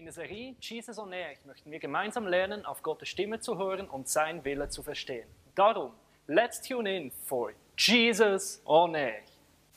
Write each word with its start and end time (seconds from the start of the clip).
In 0.00 0.06
der 0.06 0.14
Serie 0.14 0.56
Jesus 0.58 0.98
on 0.98 1.12
Air 1.12 1.34
möchten 1.44 1.70
wir 1.70 1.78
gemeinsam 1.78 2.26
lernen, 2.26 2.64
auf 2.64 2.82
Gottes 2.82 3.10
Stimme 3.10 3.38
zu 3.38 3.58
hören 3.58 3.86
und 3.86 4.08
sein 4.08 4.42
Wille 4.46 4.70
zu 4.70 4.82
verstehen. 4.82 5.28
Darum, 5.54 5.92
let's 6.26 6.58
tune 6.62 6.90
in 6.90 7.12
for 7.26 7.52
Jesus 7.76 8.62
on 8.64 8.94
Air. 8.94 9.20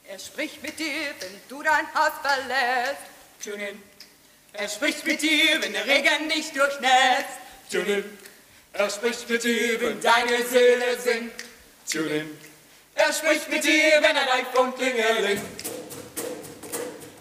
Er 0.09 0.17
spricht 0.17 0.63
mit 0.63 0.79
dir, 0.79 1.11
wenn 1.19 1.41
du 1.49 1.61
dein 1.61 1.93
Haus 1.93 2.13
verlässt. 2.21 3.01
Tune 3.43 3.71
in. 3.71 3.83
Er 4.53 4.69
spricht 4.69 5.05
mit 5.05 5.21
dir, 5.21 5.61
wenn 5.61 5.73
der 5.73 5.85
Regen 5.85 6.29
dich 6.29 6.53
durchnässt. 6.53 7.39
Tune 7.69 7.97
in. 7.97 8.17
Er 8.71 8.89
spricht 8.89 9.29
mit 9.29 9.43
dir, 9.43 9.81
wenn 9.81 9.99
deine 9.99 10.41
Seele 10.45 10.99
singt. 10.99 11.33
Tune 11.91 12.15
in. 12.15 12.37
Er 12.95 13.11
spricht 13.11 13.49
mit 13.49 13.65
dir, 13.65 13.99
wenn 13.99 14.15
ein 14.15 14.29
iPhone 14.39 14.73
klingelt. 14.73 15.41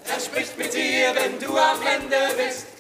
Er 0.08 0.20
spricht 0.20 0.56
mit 0.56 0.72
dir, 0.72 1.12
wenn 1.16 1.40
du 1.40 1.58
am 1.58 1.84
Ende 1.84 2.16
bist. 2.36 2.71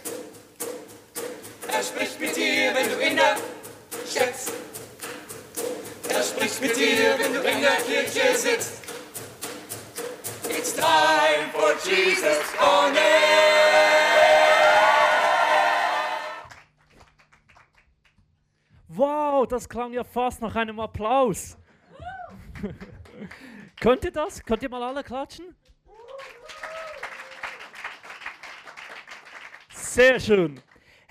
Er 1.82 1.86
spricht 1.86 2.20
mit 2.20 2.36
dir, 2.36 2.72
wenn 2.74 2.88
du 2.88 2.96
in 3.04 3.16
der 3.16 3.36
schätzt. 4.08 4.52
Er 6.08 6.22
spricht 6.22 6.60
mit 6.60 6.76
dir, 6.76 7.18
wenn 7.18 7.32
du 7.32 7.40
in 7.40 7.60
der 7.60 7.72
Kirche 7.72 8.38
sitzt. 8.38 8.84
It's 10.48 10.74
time 10.74 11.50
for 11.52 11.74
Jesus 11.84 12.38
on 12.60 12.94
Wow, 18.86 19.48
das 19.48 19.68
klang 19.68 19.92
ja 19.92 20.04
fast 20.04 20.40
nach 20.40 20.54
einem 20.54 20.78
Applaus. 20.78 21.56
Könnt 23.80 24.04
ihr 24.04 24.12
das? 24.12 24.40
Könnt 24.44 24.62
ihr 24.62 24.68
mal 24.68 24.84
alle 24.84 25.02
klatschen? 25.02 25.56
Sehr 29.74 30.20
schön. 30.20 30.62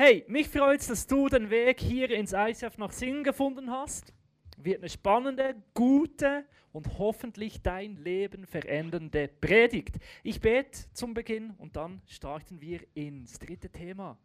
Hey, 0.03 0.25
mich 0.27 0.49
freut 0.49 0.79
es, 0.79 0.87
dass 0.87 1.05
du 1.05 1.29
den 1.29 1.51
Weg 1.51 1.79
hier 1.79 2.09
ins 2.09 2.33
ICF 2.33 2.79
nach 2.79 2.91
Singen 2.91 3.23
gefunden 3.23 3.69
hast. 3.69 4.15
Wird 4.57 4.79
eine 4.79 4.89
spannende, 4.89 5.53
gute 5.75 6.43
und 6.71 6.97
hoffentlich 6.97 7.61
dein 7.61 7.97
Leben 7.97 8.47
verändernde 8.47 9.27
Predigt. 9.27 9.99
Ich 10.23 10.41
bete 10.41 10.91
zum 10.93 11.13
Beginn 11.13 11.51
und 11.59 11.75
dann 11.75 12.01
starten 12.07 12.59
wir 12.61 12.79
ins 12.95 13.37
dritte 13.37 13.69
Thema. 13.69 14.17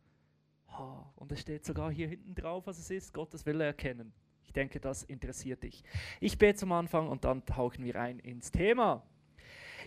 Und 1.15 1.31
es 1.33 1.43
steht 1.43 1.67
sogar 1.67 1.93
hier 1.93 2.09
hinten 2.09 2.35
drauf, 2.35 2.67
was 2.67 2.79
es 2.79 2.89
ist. 2.89 3.13
Gottes 3.13 3.45
Wille 3.45 3.65
erkennen. 3.65 4.15
Ich 4.45 4.55
denke, 4.55 4.81
das 4.81 5.03
interessiert 5.03 5.63
dich. 5.63 5.85
Ich 6.21 6.39
bete 6.39 6.59
zum 6.59 6.73
Anfang 6.73 7.07
und 7.07 7.25
dann 7.25 7.45
tauchen 7.45 7.85
wir 7.85 8.01
ein 8.01 8.19
ins 8.21 8.51
Thema. 8.51 9.07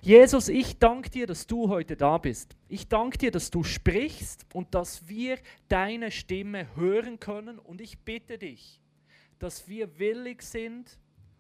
Jesus, 0.01 0.47
ich 0.47 0.77
danke 0.77 1.09
dir, 1.09 1.27
dass 1.27 1.45
du 1.45 1.67
heute 1.67 1.97
da 1.97 2.17
bist. 2.17 2.55
Ich 2.69 2.87
danke 2.87 3.17
dir, 3.17 3.31
dass 3.31 3.51
du 3.51 3.63
sprichst 3.63 4.45
und 4.53 4.73
dass 4.73 5.07
wir 5.07 5.37
deine 5.67 6.11
Stimme 6.11 6.73
hören 6.75 7.19
können. 7.19 7.59
Und 7.59 7.81
ich 7.81 7.99
bitte 7.99 8.37
dich, 8.37 8.81
dass 9.39 9.67
wir 9.67 9.99
willig 9.99 10.41
sind 10.41 10.97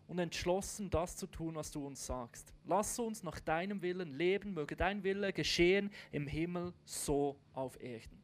und 0.07 0.19
entschlossen, 0.19 0.89
das 0.89 1.15
zu 1.15 1.27
tun, 1.27 1.55
was 1.55 1.71
du 1.71 1.85
uns 1.85 2.05
sagst. 2.05 2.53
Lass 2.65 2.99
uns 2.99 3.23
nach 3.23 3.39
deinem 3.39 3.81
Willen 3.81 4.11
leben, 4.11 4.53
möge 4.53 4.75
dein 4.75 5.03
Wille 5.03 5.31
geschehen 5.31 5.91
im 6.11 6.27
Himmel 6.27 6.73
so 6.83 7.37
auf 7.53 7.81
Erden. 7.81 8.19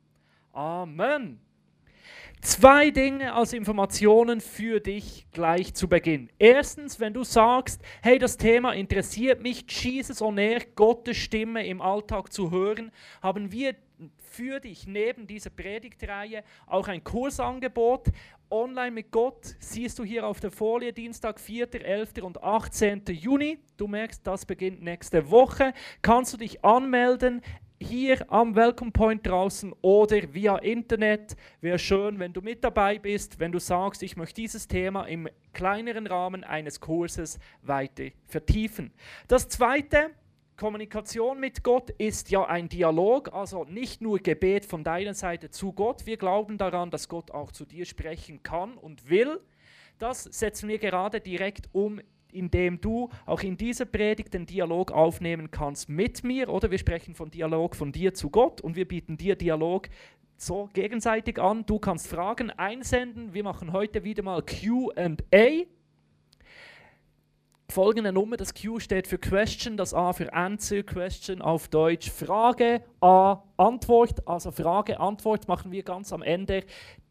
Amen. 0.51 1.44
Zwei 2.41 2.91
Dinge 2.91 3.33
als 3.33 3.53
Informationen 3.53 4.39
für 4.39 4.79
dich 4.79 5.25
gleich 5.31 5.73
zu 5.73 5.87
Beginn. 5.87 6.29
Erstens, 6.37 6.99
wenn 6.99 7.13
du 7.13 7.23
sagst, 7.23 7.81
hey, 8.03 8.19
das 8.19 8.37
Thema 8.37 8.73
interessiert 8.73 9.41
mich, 9.41 9.65
Jesus 9.67 10.21
on 10.21 10.37
Air, 10.37 10.61
Gottes 10.75 11.17
Stimme 11.17 11.65
im 11.65 11.81
Alltag 11.81 12.31
zu 12.31 12.51
hören, 12.51 12.91
haben 13.21 13.51
wir 13.51 13.75
für 14.19 14.59
dich 14.59 14.85
neben 14.85 15.25
dieser 15.25 15.49
Predigtreihe 15.49 16.43
auch 16.67 16.87
ein 16.87 17.03
Kursangebot. 17.03 18.09
Online 18.49 18.91
mit 18.91 19.11
Gott 19.11 19.55
siehst 19.59 19.97
du 19.97 20.03
hier 20.03 20.27
auf 20.27 20.39
der 20.39 20.51
Folie 20.51 20.93
Dienstag, 20.93 21.39
4., 21.39 21.73
11. 21.73 22.21
und 22.21 22.43
18. 22.43 23.03
Juni. 23.09 23.57
Du 23.77 23.87
merkst, 23.87 24.25
das 24.27 24.45
beginnt 24.45 24.83
nächste 24.83 25.31
Woche. 25.31 25.73
Kannst 26.01 26.33
du 26.33 26.37
dich 26.37 26.63
anmelden? 26.63 27.41
Hier 27.79 28.31
am 28.31 28.55
Welcome 28.55 28.91
Point 28.91 29.25
draußen 29.27 29.73
oder 29.81 30.33
via 30.33 30.57
Internet. 30.57 31.35
Wäre 31.61 31.79
schön, 31.79 32.19
wenn 32.19 32.33
du 32.33 32.41
mit 32.41 32.63
dabei 32.63 32.99
bist, 32.99 33.39
wenn 33.39 33.51
du 33.51 33.59
sagst, 33.59 34.03
ich 34.03 34.15
möchte 34.15 34.41
dieses 34.41 34.67
Thema 34.67 35.05
im 35.05 35.27
kleineren 35.53 36.07
Rahmen 36.07 36.43
eines 36.43 36.79
Kurses 36.79 37.39
weiter 37.61 38.05
vertiefen. 38.25 38.93
Das 39.27 39.49
zweite, 39.49 40.11
Kommunikation 40.57 41.39
mit 41.39 41.63
Gott 41.63 41.89
ist 41.89 42.31
ja 42.31 42.45
ein 42.45 42.69
Dialog, 42.69 43.33
also 43.33 43.65
nicht 43.65 44.01
nur 44.01 44.19
Gebet 44.19 44.65
von 44.65 44.85
deiner 44.85 45.13
Seite 45.13 45.49
zu 45.49 45.73
Gott. 45.73 46.05
Wir 46.05 46.15
glauben 46.15 46.57
daran, 46.57 46.91
dass 46.91 47.09
Gott 47.09 47.31
auch 47.31 47.51
zu 47.51 47.65
dir 47.65 47.85
sprechen 47.85 48.41
kann 48.41 48.77
und 48.77 49.09
will. 49.09 49.41
Das 49.99 50.23
setzen 50.23 50.69
wir 50.69 50.77
gerade 50.77 51.19
direkt 51.19 51.69
um 51.73 51.99
indem 52.35 52.81
du 52.81 53.09
auch 53.25 53.41
in 53.41 53.57
dieser 53.57 53.85
Predigt 53.85 54.33
den 54.33 54.45
Dialog 54.45 54.91
aufnehmen 54.91 55.49
kannst 55.49 55.89
mit 55.89 56.23
mir, 56.23 56.49
oder 56.49 56.69
wir 56.69 56.77
sprechen 56.77 57.15
von 57.15 57.31
Dialog 57.31 57.75
von 57.75 57.91
dir 57.91 58.13
zu 58.13 58.29
Gott 58.29 58.61
und 58.61 58.75
wir 58.75 58.87
bieten 58.87 59.17
dir 59.17 59.35
Dialog 59.35 59.89
so 60.37 60.69
gegenseitig 60.73 61.39
an. 61.39 61.65
Du 61.65 61.79
kannst 61.79 62.07
Fragen 62.07 62.51
einsenden. 62.51 63.33
Wir 63.33 63.43
machen 63.43 63.71
heute 63.71 64.03
wieder 64.03 64.23
mal 64.23 64.41
QA. 64.41 65.65
Folgende 67.67 68.11
Nummer, 68.13 68.37
das 68.37 68.53
Q 68.53 68.79
steht 68.79 69.07
für 69.07 69.17
Question, 69.17 69.75
das 69.75 69.93
A 69.93 70.13
für 70.13 70.31
Answer, 70.33 70.83
Question 70.83 71.41
auf 71.41 71.67
Deutsch 71.67 72.11
Frage, 72.11 72.83
A 73.01 73.43
Antwort, 73.57 74.27
also 74.27 74.51
Frage, 74.51 74.99
Antwort 74.99 75.47
machen 75.47 75.71
wir 75.71 75.81
ganz 75.81 76.13
am 76.13 76.21
Ende 76.21 76.63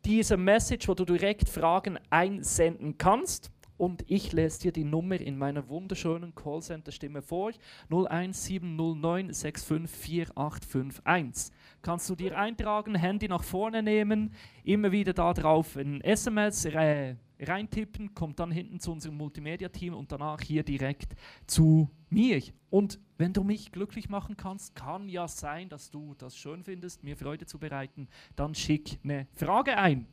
dieser 0.05 0.37
Message, 0.37 0.87
wo 0.87 0.95
du 0.95 1.05
direkt 1.05 1.49
Fragen 1.49 1.99
einsenden 2.09 2.99
kannst 2.99 3.51
und 3.77 4.05
ich 4.07 4.33
lese 4.33 4.61
dir 4.61 4.73
die 4.73 4.85
Nummer 4.85 5.21
in 5.21 5.37
meiner 5.37 5.69
wunderschönen 5.69 6.35
Callcenter-Stimme 6.35 7.21
vor. 7.23 7.53
01709 7.91 9.31
6548551. 9.31 11.51
Kannst 11.83 12.09
du 12.09 12.15
dir 12.15 12.39
eintragen, 12.39 12.95
Handy 12.95 13.29
nach 13.29 13.43
vorne 13.43 13.83
nehmen, 13.83 14.33
immer 14.63 14.93
wieder 14.93 15.13
da 15.13 15.35
drauf 15.35 15.77
ein 15.77 16.01
SMS 16.01 16.65
äh, 16.67 17.17
reintippen, 17.41 18.15
kommt 18.15 18.39
dann 18.39 18.51
hinten 18.51 18.81
zu 18.81 18.93
unserem 18.93 19.17
Multimedia-Team 19.17 19.95
und 19.95 20.13
danach 20.13 20.41
hier 20.41 20.63
direkt 20.63 21.15
zu 21.47 21.91
mir. 22.11 22.43
Und 22.71 23.01
wenn 23.19 23.33
du 23.33 23.45
mich 23.45 23.73
glücklich 23.73 24.09
machen 24.09 24.37
kannst, 24.37 24.75
kann 24.75 25.09
ja 25.09 25.29
sein, 25.29 25.69
dass 25.69 25.91
du 25.91 26.15
das 26.15 26.37
schön 26.37 26.63
findest, 26.63 27.03
mir 27.03 27.17
Freude 27.17 27.47
zu 27.47 27.59
bereiten, 27.59 28.09
dann 28.37 28.55
schick 28.55 28.99
eine 29.03 29.27
Frage 29.35 29.77
ein 29.77 30.07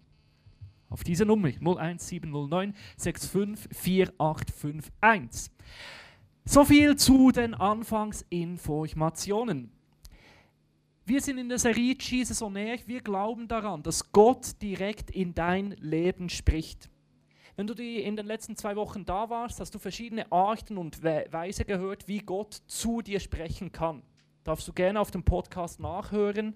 auf 0.92 1.04
diese 1.04 1.26
Nummer 1.26 1.48
01709 1.48 2.76
654851. 2.98 5.52
So 6.46 6.64
viel 6.66 6.96
zu 6.96 7.32
den 7.32 7.56
Anfangsinformationen. 7.56 9.72
Wir 11.06 11.22
sind 11.22 11.40
in 11.40 11.50
der 11.50 11.60
Serie 11.60 11.96
Jesus 12.00 12.42
on 12.42 12.56
Air. 12.56 12.80
Wir 12.86 13.02
glauben 13.02 13.48
daran, 13.48 13.84
dass 13.84 14.12
Gott 14.12 14.62
direkt 14.62 15.12
in 15.12 15.34
dein 15.34 15.72
Leben 15.80 16.30
spricht. 16.30 16.90
Wenn 17.56 17.68
du 17.68 17.74
in 17.74 18.16
den 18.16 18.28
letzten 18.28 18.56
zwei 18.56 18.76
Wochen 18.76 19.06
da 19.06 19.30
warst, 19.30 19.60
hast 19.60 19.76
du 19.76 19.80
verschiedene 19.80 20.32
Arten 20.32 20.78
und 20.78 21.04
Weise 21.04 21.66
gehört, 21.66 22.08
wie 22.08 22.20
Gott 22.20 22.62
zu 22.68 23.02
dir 23.02 23.20
sprechen 23.20 23.72
kann. 23.72 24.04
Darfst 24.44 24.68
du 24.68 24.74
gerne 24.74 25.00
auf 25.00 25.12
dem 25.12 25.24
Podcast 25.24 25.80
nachhören 25.80 26.56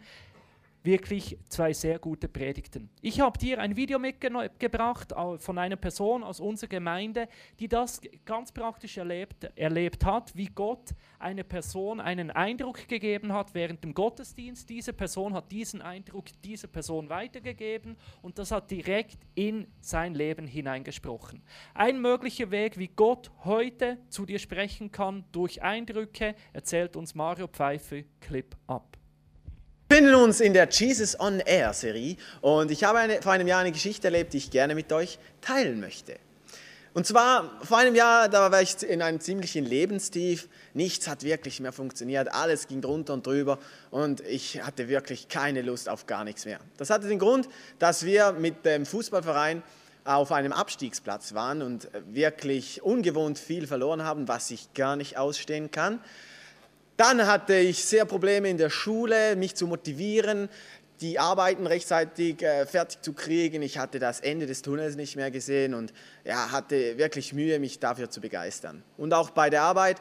wirklich 0.86 1.38
zwei 1.50 1.74
sehr 1.74 2.00
gute 2.00 2.28
Predigten. 2.28 2.90
Ich 3.02 3.20
habe 3.20 3.38
dir 3.38 3.60
ein 3.60 3.76
Video 3.76 4.00
mitgebracht 4.00 5.14
von 5.38 5.58
einer 5.58 5.76
Person 5.76 6.24
aus 6.24 6.40
unserer 6.40 6.70
Gemeinde, 6.70 7.28
die 7.60 7.68
das 7.68 8.02
ganz 8.26 8.52
praktisch 8.52 8.98
erlebt, 8.98 9.50
erlebt 9.56 10.06
hat, 10.06 10.36
wie 10.36 10.48
Gott 10.48 10.94
einer 11.20 11.44
Person 11.44 12.00
einen 12.00 12.32
Eindruck 12.32 12.88
gegeben 12.88 13.34
hat 13.34 13.54
während 13.54 13.84
dem 13.84 13.94
Gottesdienst. 13.94 14.70
Diese 14.70 14.94
Person 14.94 15.34
hat 15.34 15.52
diesen 15.52 15.82
Eindruck 15.82 16.26
dieser 16.44 16.68
Person 16.68 17.10
weitergegeben 17.10 17.98
und 18.22 18.38
das 18.38 18.52
hat 18.52 18.70
direkt 18.72 19.18
in 19.34 19.68
sein 19.82 20.14
Leben 20.14 20.48
hineingesprochen. 20.48 21.42
Ein 21.74 22.02
möglicher 22.02 22.52
Weg, 22.52 22.78
wie 22.78 22.90
Gott 22.90 23.32
heute 23.44 23.98
zu 24.10 24.26
dir 24.26 24.40
sprechen 24.40 24.92
kann 24.92 25.26
durch 25.32 25.64
Eindrücke, 25.64 26.36
erzählt 26.54 26.96
uns 26.96 27.16
Mario 27.16 27.48
Pfeiffer 27.48 28.02
Clip 28.20 28.56
ab. 28.68 28.98
Befinden 29.88 30.16
uns 30.16 30.40
in 30.40 30.54
der 30.54 30.68
Jesus 30.68 31.20
on 31.20 31.42
Air 31.42 31.72
Serie 31.74 32.18
und 32.42 32.72
ich 32.72 32.84
habe 32.84 32.98
eine, 32.98 33.22
vor 33.22 33.34
einem 33.34 33.48
Jahr 33.48 33.60
eine 33.60 33.72
Geschichte 33.72 34.08
erlebt, 34.08 34.34
die 34.34 34.38
ich 34.38 34.50
gerne 34.50 34.74
mit 34.74 34.92
euch 34.92 35.20
teilen 35.42 35.80
möchte. 35.80 36.18
Und 36.96 37.06
zwar 37.06 37.52
vor 37.64 37.78
einem 37.78 37.94
Jahr, 37.94 38.28
da 38.28 38.52
war 38.52 38.64
ich 38.64 38.82
in 38.82 39.04
einem 39.04 39.20
ziemlichen 39.20 39.64
Lebenstief. 39.64 40.50
Nichts 40.74 41.08
hat 41.08 41.22
wirklich 41.22 41.60
mehr 41.60 41.72
funktioniert, 41.72 42.34
alles 42.34 42.68
ging 42.68 42.82
drunter 42.82 43.14
und 43.14 43.28
drüber 43.28 43.60
und 43.92 44.22
ich 44.22 44.64
hatte 44.64 44.88
wirklich 44.88 45.28
keine 45.28 45.62
Lust 45.62 45.88
auf 45.88 46.08
gar 46.08 46.24
nichts 46.24 46.46
mehr. 46.46 46.60
Das 46.78 46.90
hatte 46.90 47.08
den 47.08 47.20
Grund, 47.20 47.48
dass 47.78 48.06
wir 48.06 48.32
mit 48.32 48.66
dem 48.66 48.88
Fußballverein 48.88 49.62
auf 50.04 50.32
einem 50.32 50.52
Abstiegsplatz 50.52 51.36
waren 51.36 51.62
und 51.62 51.90
wirklich 52.12 52.82
ungewohnt 52.82 53.38
viel 53.38 53.68
verloren 53.68 54.04
haben, 54.04 54.28
was 54.28 54.50
ich 54.50 54.74
gar 54.74 54.96
nicht 54.96 55.18
ausstehen 55.18 55.70
kann. 55.70 56.00
Dann 56.98 57.28
hatte 57.28 57.56
ich 57.56 57.84
sehr 57.84 58.06
Probleme 58.06 58.50
in 58.50 58.58
der 58.58 58.70
Schule, 58.70 59.36
mich 59.36 59.56
zu 59.56 59.68
motivieren. 59.68 60.50
die 61.02 61.20
Arbeiten 61.20 61.68
rechtzeitig 61.68 62.42
äh, 62.42 62.66
fertig 62.66 63.02
zu 63.02 63.12
kriegen. 63.12 63.62
Ich 63.62 63.78
hatte 63.78 64.00
das 64.00 64.22
Ende 64.22 64.46
des 64.46 64.62
Tunnels 64.62 64.96
nicht 64.96 65.18
mehr 65.18 65.30
gesehen 65.30 65.74
und 65.74 65.94
ja, 66.24 66.54
hatte 66.54 66.98
wirklich 66.98 67.34
Mühe, 67.34 67.60
mich 67.60 67.80
dafür 67.80 68.10
zu 68.10 68.22
begeistern. 68.22 68.82
Und 68.96 69.14
auch 69.14 69.32
bei 69.32 69.50
der 69.50 69.64
Arbeit 69.64 69.98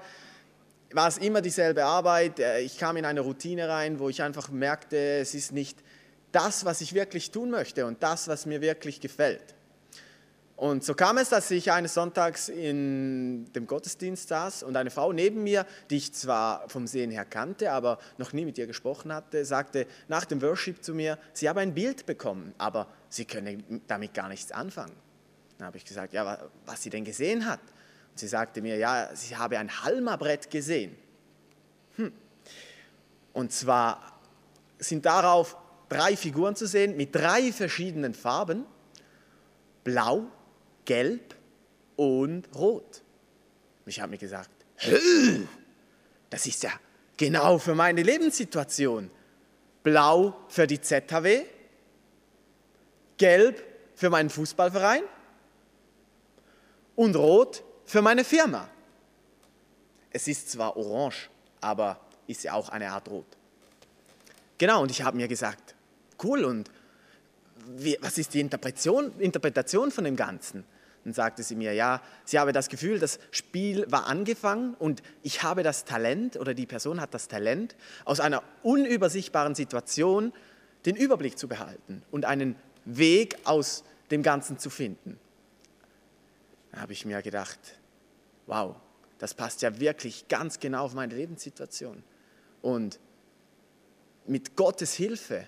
war 0.93 1.09
es 1.09 1.19
immer 1.19 1.41
dieselbe 1.41 1.85
Arbeit. 1.85 2.39
Äh, 2.39 2.61
ich 2.61 2.79
kam 2.79 2.97
in 2.97 3.05
eine 3.05 3.23
Routine 3.23 3.69
rein, 3.69 3.99
wo 3.99 4.09
ich 4.09 4.23
einfach 4.23 4.51
merkte, 4.51 4.97
es 4.97 5.35
ist 5.35 5.51
nicht 5.51 5.79
das, 6.31 6.65
was 6.65 6.81
ich 6.81 6.95
wirklich 6.95 7.33
tun 7.33 7.51
möchte 7.51 7.87
und 7.87 8.01
das, 8.05 8.29
was 8.29 8.47
mir 8.47 8.61
wirklich 8.61 9.01
gefällt. 9.01 9.55
Und 10.57 10.85
so 10.85 10.95
kam 10.95 11.19
es, 11.19 11.31
dass 11.31 11.51
ich 11.51 11.73
eines 11.73 11.95
Sonntags 11.95 12.49
in 12.49 13.53
dem 13.55 13.67
Gottesdienst 13.67 14.29
saß 14.29 14.63
und 14.63 14.77
eine 14.77 14.91
Frau 14.91 15.13
neben 15.13 15.43
mir, 15.43 15.67
die 15.91 15.97
ich 15.97 16.15
zwar 16.15 16.69
vom 16.69 16.87
Sehen 16.87 17.11
her 17.11 17.25
kannte, 17.25 17.73
aber 17.73 17.99
noch 18.19 18.33
nie 18.33 18.45
mit 18.45 18.57
ihr 18.57 18.69
gesprochen 18.69 19.13
hatte, 19.13 19.45
sagte 19.45 19.87
nach 20.07 20.25
dem 20.25 20.41
Worship 20.43 20.85
zu 20.85 20.95
mir, 20.95 21.19
sie 21.33 21.49
habe 21.49 21.61
ein 21.61 21.75
Bild 21.75 22.07
bekommen, 22.07 22.55
aber 22.57 22.87
sie 23.09 23.25
könne 23.25 23.59
damit 23.89 24.15
gar 24.15 24.29
nichts 24.29 24.53
anfangen. 24.53 24.95
Dann 25.59 25.67
habe 25.67 25.77
ich 25.77 25.85
gesagt, 25.85 26.13
ja, 26.13 26.39
was 26.67 26.83
sie 26.83 26.91
denn 26.91 27.05
gesehen 27.05 27.47
hat. 27.47 27.61
Und 28.13 28.19
sie 28.21 28.29
sagte 28.29 28.63
mir, 28.63 28.77
ja, 28.77 29.11
sie 29.15 29.37
habe 29.37 29.59
ein 29.59 29.83
Halmabrett 29.83 30.51
gesehen. 30.51 30.97
Hm. 31.97 32.13
Und 33.33 33.53
zwar 33.53 34.21
sind 34.79 35.05
darauf 35.05 35.57
drei 35.89 36.17
Figuren 36.17 36.55
zu 36.55 36.69
sehen 36.69 36.97
mit 36.97 37.15
drei 37.15 37.53
verschiedenen 37.53 38.15
Farben. 38.15 38.67
Blau, 39.83 40.29
gelb 40.85 41.35
und 41.97 42.49
rot. 42.55 43.03
Ich 43.87 44.01
habe 44.01 44.11
mir 44.11 44.19
gesagt, 44.19 44.51
das 46.31 46.47
ist 46.47 46.63
ja 46.63 46.73
genau 47.17 47.59
für 47.59 47.75
meine 47.75 48.03
Lebenssituation. 48.03 49.11
Blau 49.83 50.35
für 50.49 50.67
die 50.67 50.81
ZHW, 50.81 51.45
gelb 53.19 53.63
für 53.95 54.09
meinen 54.09 54.31
Fußballverein 54.31 55.03
und 56.97 57.17
rot 57.17 57.63
für 57.85 58.01
meine 58.01 58.25
Firma. 58.25 58.69
Es 60.11 60.27
ist 60.27 60.51
zwar 60.51 60.77
orange, 60.77 61.29
aber 61.61 62.01
ist 62.27 62.45
ja 62.45 62.55
auch 62.55 62.71
eine 62.71 62.91
Art 62.91 63.09
rot. 63.09 63.27
Genau, 64.57 64.83
und 64.83 64.91
ich 64.91 65.03
habe 65.03 65.17
mir 65.17 65.29
gesagt, 65.29 65.75
cool, 66.23 66.45
und 66.45 66.71
wie, 67.67 67.99
was 68.01 68.19
ist 68.19 68.33
die 68.35 68.41
Interpretation, 68.41 69.13
Interpretation 69.19 69.91
von 69.91 70.05
dem 70.05 70.17
Ganzen? 70.17 70.65
Dann 71.05 71.13
sagte 71.13 71.43
sie 71.43 71.55
mir, 71.55 71.75
ja, 71.75 72.01
sie 72.25 72.39
habe 72.39 72.53
das 72.53 72.69
Gefühl, 72.69 72.99
das 72.99 73.19
Spiel 73.31 73.85
war 73.91 74.07
angefangen 74.07 74.75
und 74.75 75.03
ich 75.23 75.43
habe 75.43 75.63
das 75.63 75.85
Talent 75.85 76.37
oder 76.37 76.55
die 76.55 76.67
Person 76.67 77.01
hat 77.01 77.13
das 77.13 77.29
Talent, 77.29 77.77
aus 78.05 78.21
einer 78.21 78.43
unübersichtbaren 78.63 79.55
Situation 79.55 80.33
den 80.87 80.97
Überblick 80.97 81.39
zu 81.39 81.47
behalten 81.47 82.03
und 82.11 82.25
einen 82.25 82.57
Weg 82.87 83.37
aus 83.45 83.85
dem 84.11 84.23
Ganzen 84.23 84.59
zu 84.59 84.71
finden. 84.71 85.19
Da 86.73 86.81
habe 86.81 86.93
ich 86.93 87.05
mir 87.05 87.23
gedacht, 87.23 87.59
wow, 88.47 88.77
das 89.19 89.35
passt 89.35 89.63
ja 89.63 89.79
wirklich 89.81 90.29
ganz 90.29 90.59
genau 90.59 90.85
auf 90.85 90.95
meine 90.95 91.15
Lebenssituation. 91.15 92.03
Und 92.63 92.99
mit 94.27 94.57
Gottes 94.57 94.95
Hilfe 94.95 95.47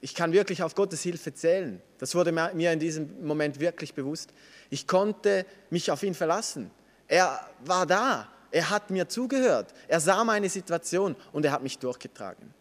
ich 0.00 0.14
kann 0.14 0.32
wirklich 0.32 0.62
auf 0.62 0.74
Gottes 0.74 1.02
Hilfe 1.02 1.34
zählen. 1.34 1.82
Das 1.98 2.14
wurde 2.14 2.32
mir 2.32 2.72
in 2.72 2.78
diesem 2.78 3.26
Moment 3.26 3.58
wirklich 3.58 3.94
bewusst. 3.94 4.32
Ich 4.70 4.86
konnte 4.86 5.44
mich 5.70 5.90
auf 5.90 6.02
ihn 6.02 6.14
verlassen. 6.14 6.70
Er 7.08 7.40
war 7.64 7.86
da. 7.86 8.28
Er 8.50 8.70
hat 8.70 8.90
mir 8.90 9.08
zugehört. 9.08 9.74
Er 9.88 10.00
sah 10.00 10.24
meine 10.24 10.48
Situation 10.48 11.16
und 11.32 11.44
er 11.44 11.52
hat 11.52 11.62
mich 11.62 11.78
durchgetragen. 11.78 12.54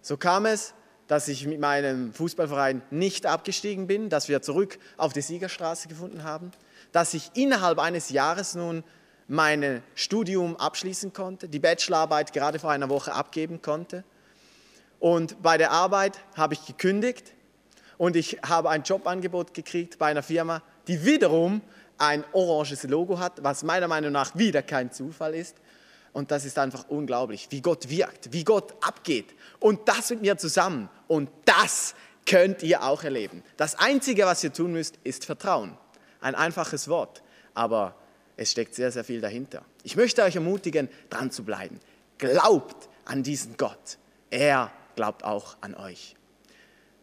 So 0.00 0.16
kam 0.16 0.46
es, 0.46 0.74
dass 1.08 1.28
ich 1.28 1.46
mit 1.46 1.58
meinem 1.58 2.12
Fußballverein 2.12 2.82
nicht 2.90 3.26
abgestiegen 3.26 3.86
bin, 3.86 4.08
dass 4.08 4.28
wir 4.28 4.42
zurück 4.42 4.78
auf 4.96 5.12
die 5.12 5.20
Siegerstraße 5.22 5.88
gefunden 5.88 6.22
haben, 6.22 6.50
dass 6.92 7.14
ich 7.14 7.30
innerhalb 7.34 7.78
eines 7.78 8.10
Jahres 8.10 8.54
nun 8.54 8.84
mein 9.26 9.82
Studium 9.94 10.56
abschließen 10.56 11.12
konnte, 11.12 11.48
die 11.48 11.58
Bachelorarbeit 11.58 12.32
gerade 12.32 12.58
vor 12.58 12.70
einer 12.70 12.88
Woche 12.88 13.12
abgeben 13.12 13.62
konnte 13.62 14.04
und 15.02 15.42
bei 15.42 15.58
der 15.58 15.72
Arbeit 15.72 16.20
habe 16.36 16.54
ich 16.54 16.64
gekündigt 16.64 17.34
und 17.98 18.14
ich 18.14 18.38
habe 18.46 18.70
ein 18.70 18.84
Jobangebot 18.84 19.52
gekriegt 19.52 19.98
bei 19.98 20.06
einer 20.06 20.22
Firma, 20.22 20.62
die 20.86 21.04
wiederum 21.04 21.60
ein 21.98 22.22
oranges 22.30 22.84
Logo 22.84 23.18
hat, 23.18 23.42
was 23.42 23.64
meiner 23.64 23.88
Meinung 23.88 24.12
nach 24.12 24.36
wieder 24.36 24.62
kein 24.62 24.92
Zufall 24.92 25.34
ist. 25.34 25.56
Und 26.12 26.30
das 26.30 26.44
ist 26.44 26.56
einfach 26.56 26.84
unglaublich, 26.88 27.48
wie 27.50 27.60
Gott 27.60 27.90
wirkt, 27.90 28.32
wie 28.32 28.44
Gott 28.44 28.74
abgeht. 28.80 29.34
Und 29.58 29.88
das 29.88 30.10
mit 30.10 30.22
mir 30.22 30.38
zusammen. 30.38 30.88
Und 31.08 31.30
das 31.46 31.96
könnt 32.24 32.62
ihr 32.62 32.84
auch 32.84 33.02
erleben. 33.02 33.42
Das 33.56 33.80
Einzige, 33.80 34.24
was 34.24 34.44
ihr 34.44 34.52
tun 34.52 34.70
müsst, 34.70 35.00
ist 35.02 35.24
Vertrauen. 35.24 35.76
Ein 36.20 36.36
einfaches 36.36 36.86
Wort, 36.86 37.24
aber 37.54 37.96
es 38.36 38.52
steckt 38.52 38.76
sehr, 38.76 38.92
sehr 38.92 39.02
viel 39.02 39.20
dahinter. 39.20 39.64
Ich 39.82 39.96
möchte 39.96 40.22
euch 40.22 40.36
ermutigen, 40.36 40.88
dran 41.10 41.32
zu 41.32 41.42
bleiben. 41.42 41.80
Glaubt 42.18 42.88
an 43.04 43.24
diesen 43.24 43.56
Gott. 43.56 43.98
Er 44.30 44.70
glaubt 44.96 45.24
auch 45.24 45.56
an 45.60 45.74
euch. 45.74 46.16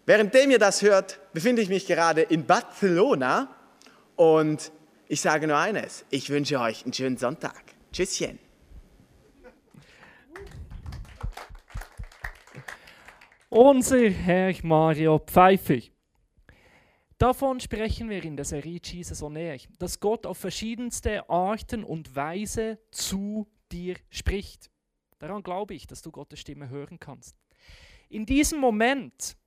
Währenddem 0.06 0.52
ihr 0.52 0.60
das 0.60 0.82
hört, 0.82 1.20
befinde 1.34 1.62
ich 1.62 1.70
mich 1.70 1.86
gerade 1.86 2.22
in 2.22 2.46
Barcelona 2.46 3.56
und 4.16 4.72
ich 5.08 5.22
sage 5.22 5.48
nur 5.48 5.58
eines, 5.58 6.06
ich 6.10 6.30
wünsche 6.30 6.60
euch 6.60 6.84
einen 6.84 6.94
schönen 6.94 7.18
Sonntag. 7.18 7.64
Tschüsschen. 7.92 8.40
Unser 13.50 14.10
Herr 14.10 14.54
Mario 14.62 15.18
Pfeiffer. 15.18 15.80
Davon 17.18 17.60
sprechen 17.60 18.10
wir 18.10 18.24
in 18.24 18.36
der 18.36 18.46
Serie 18.46 18.80
Jesus 18.84 19.22
on 19.24 19.36
Air, 19.36 19.58
dass 19.80 20.00
Gott 20.00 20.26
auf 20.26 20.38
verschiedenste 20.38 21.30
Arten 21.30 21.84
und 21.84 22.16
Weise 22.16 22.80
zu 22.92 23.48
dir 23.72 23.96
spricht. 24.10 24.70
Daran 25.18 25.44
glaube 25.44 25.74
ich, 25.74 25.86
dass 25.86 26.02
du 26.02 26.12
Gottes 26.12 26.40
Stimme 26.40 26.70
hören 26.70 27.00
kannst. 27.00 27.36
In 28.10 28.26
diesem 28.26 28.60
Moment, 28.60 29.38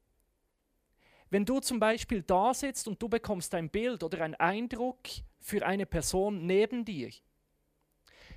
wenn 1.31 1.45
du 1.45 1.61
zum 1.61 1.81
Beispiel 1.81 2.23
da 2.23 2.55
sitzt 2.55 2.87
und 2.87 3.03
du 3.03 3.09
bekommst 3.09 3.55
ein 3.55 3.69
Bild 3.69 4.03
oder 4.03 4.23
einen 4.23 4.37
Eindruck 4.37 4.99
für 5.41 5.67
eine 5.67 5.85
Person 5.85 6.47
neben 6.47 6.85
dir, 6.85 7.11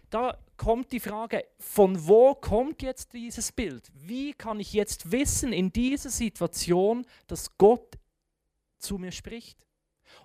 da 0.10 0.38
kommt 0.58 0.92
die 0.92 1.00
Frage, 1.00 1.46
von 1.60 2.08
wo 2.08 2.36
kommt 2.36 2.82
jetzt 2.82 3.14
dieses 3.14 3.52
Bild? 3.52 3.92
Wie 3.94 4.34
kann 4.34 4.60
ich 4.60 4.74
jetzt 4.74 5.12
wissen 5.12 5.52
in 5.54 5.72
dieser 5.72 6.10
Situation, 6.10 7.06
dass 7.28 7.58
Gott 7.58 7.98
zu 8.78 8.98
mir 8.98 9.12
spricht? 9.12 9.66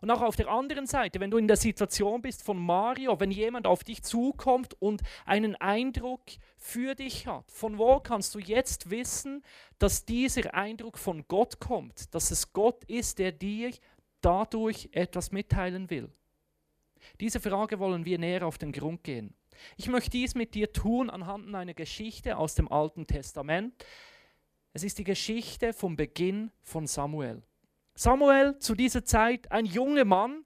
Und 0.01 0.11
auch 0.11 0.23
auf 0.23 0.37
der 0.37 0.49
anderen 0.49 0.87
Seite, 0.87 1.21
wenn 1.21 1.31
du 1.31 1.39
in 1.39 1.49
der 1.49 1.57
Situation 1.57 2.23
bist 2.23 2.43
von 2.43 2.59
Mario, 2.59 3.19
wenn 3.21 3.31
jemand 3.31 3.67
auf 3.67 3.85
dich 3.85 4.03
zukommt 4.03 4.75
und 4.81 5.03
einen 5.25 5.57
Eindruck 5.57 6.23
für 6.57 6.95
dich 6.95 7.27
hat, 7.27 7.51
von 7.51 7.79
wo 7.79 8.01
kannst 8.01 8.35
du 8.35 8.39
jetzt 8.39 8.91
wissen, 8.91 9.43
dass 9.79 10.05
dieser 10.05 10.55
Eindruck 10.55 10.99
von 10.99 11.27
Gott 11.29 11.61
kommt, 11.61 12.15
dass 12.15 12.31
es 12.31 12.53
Gott 12.53 12.85
ist, 12.85 13.19
der 13.19 13.33
dir 13.33 13.73
dadurch 14.21 14.89
etwas 14.93 15.33
mitteilen 15.33 15.91
will? 15.91 16.11
Diese 17.21 17.41
Frage 17.41 17.79
wollen 17.79 18.05
wir 18.05 18.19
näher 18.19 18.47
auf 18.47 18.59
den 18.59 18.73
Grund 18.73 19.05
gehen. 19.05 19.35
Ich 19.77 19.89
möchte 19.89 20.11
dies 20.11 20.35
mit 20.35 20.55
dir 20.55 20.73
tun 20.73 21.11
anhand 21.11 21.55
einer 21.55 21.75
Geschichte 21.75 22.37
aus 22.37 22.55
dem 22.55 22.71
Alten 22.71 23.07
Testament. 23.07 23.75
Es 24.73 24.85
ist 24.85 24.99
die 24.99 25.05
Geschichte 25.05 25.73
vom 25.73 25.97
Beginn 25.97 26.51
von 26.63 26.87
Samuel. 26.87 27.43
Samuel 27.95 28.59
zu 28.59 28.75
dieser 28.75 29.05
Zeit 29.05 29.51
ein 29.51 29.67
junger 29.67 30.05
Mann. 30.05 30.45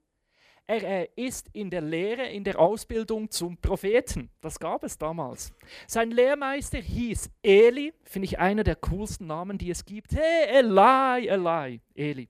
Er, 0.67 0.83
er 0.83 1.19
ist 1.19 1.51
in 1.53 1.69
der 1.69 1.83
Lehre, 1.83 2.27
in 2.27 2.43
der 2.43 2.59
Ausbildung 2.59 3.31
zum 3.31 3.59
Propheten. 3.59 4.31
Das 4.41 4.59
gab 4.59 4.83
es 4.83 4.97
damals. 4.97 5.53
Sein 5.87 6.11
Lehrmeister 6.11 6.79
hieß 6.79 7.31
Eli, 7.43 7.93
finde 8.03 8.25
ich 8.25 8.39
einer 8.39 8.65
der 8.65 8.77
coolsten 8.77 9.27
Namen, 9.27 9.59
die 9.59 9.71
es 9.71 9.85
gibt. 9.85 10.13
Hey, 10.15 10.47
Eli, 10.49 11.29
Eli, 11.29 11.81
Eli. 11.95 12.29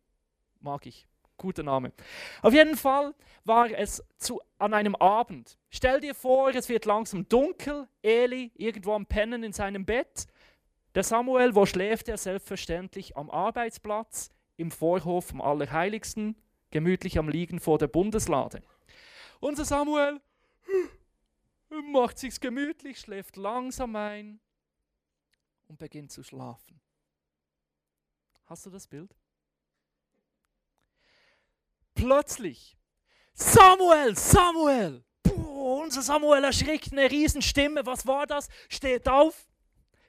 Mag 0.60 0.86
ich. 0.86 1.06
Guter 1.36 1.62
Name. 1.62 1.92
Auf 2.42 2.54
jeden 2.54 2.76
Fall 2.76 3.14
war 3.44 3.70
es 3.70 4.02
zu, 4.18 4.40
an 4.58 4.72
einem 4.72 4.94
Abend. 4.96 5.58
Stell 5.70 6.00
dir 6.00 6.14
vor, 6.14 6.54
es 6.54 6.68
wird 6.68 6.86
langsam 6.86 7.28
dunkel. 7.28 7.88
Eli 8.02 8.50
irgendwo 8.54 8.94
am 8.94 9.06
Pennen 9.06 9.42
in 9.42 9.52
seinem 9.52 9.84
Bett. 9.84 10.26
Der 10.94 11.02
Samuel, 11.02 11.54
wo 11.54 11.66
schläft 11.66 12.08
er? 12.08 12.16
Selbstverständlich 12.16 13.16
am 13.16 13.30
Arbeitsplatz 13.30 14.30
im 14.56 14.70
Vorhof 14.70 15.26
vom 15.26 15.40
Allerheiligsten, 15.40 16.36
gemütlich 16.70 17.18
am 17.18 17.28
Liegen 17.28 17.60
vor 17.60 17.78
der 17.78 17.88
Bundeslade. 17.88 18.62
Unser 19.40 19.64
Samuel 19.64 20.20
macht 21.92 22.18
sich's 22.18 22.40
gemütlich, 22.40 23.00
schläft 23.00 23.36
langsam 23.36 23.96
ein 23.96 24.40
und 25.68 25.78
beginnt 25.78 26.12
zu 26.12 26.22
schlafen. 26.22 26.80
Hast 28.46 28.66
du 28.66 28.70
das 28.70 28.86
Bild? 28.86 29.14
Plötzlich, 31.94 32.76
Samuel, 33.32 34.16
Samuel! 34.16 35.04
Puh, 35.22 35.82
unser 35.82 36.02
Samuel 36.02 36.44
erschrickt 36.44 36.92
eine 36.92 37.10
Riesenstimme. 37.10 37.86
Was 37.86 38.06
war 38.06 38.26
das? 38.26 38.48
Steht 38.68 39.08
auf, 39.08 39.48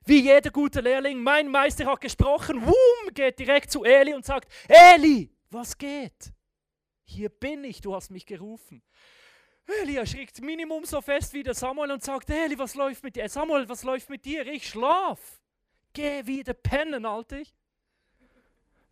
Wie 0.06 0.22
jeder 0.22 0.52
gute 0.52 0.82
Lehrling, 0.82 1.22
mein 1.22 1.48
Meister 1.48 1.88
hat 1.88 2.02
gesprochen, 2.02 2.64
wum, 2.64 3.14
geht 3.14 3.40
direkt 3.40 3.72
zu 3.72 3.84
Eli 3.84 4.14
und 4.14 4.24
sagt, 4.24 4.52
Eli, 4.68 5.32
was 5.50 5.76
geht? 5.76 6.32
Hier 7.06 7.30
bin 7.30 7.64
ich, 7.64 7.82
du 7.82 7.96
hast 7.96 8.12
mich 8.12 8.26
gerufen. 8.26 8.84
Eli 9.82 9.96
erschrickt 9.96 10.42
Minimum 10.42 10.86
so 10.86 11.02
fest 11.02 11.34
wie 11.34 11.42
der 11.42 11.56
Samuel 11.56 11.92
und 11.92 12.04
sagt, 12.04 12.30
Eli, 12.30 12.58
was 12.60 12.76
läuft 12.76 13.04
mit 13.04 13.16
dir? 13.16 13.28
Samuel, 13.28 13.68
was 13.68 13.84
läuft 13.84 14.10
mit 14.12 14.24
dir? 14.26 14.46
Ich 14.46 14.70
schlaf. 14.70 15.42
Geh 15.94 16.26
wieder 16.28 16.54
pennen, 16.54 17.06
Alter. 17.06 17.42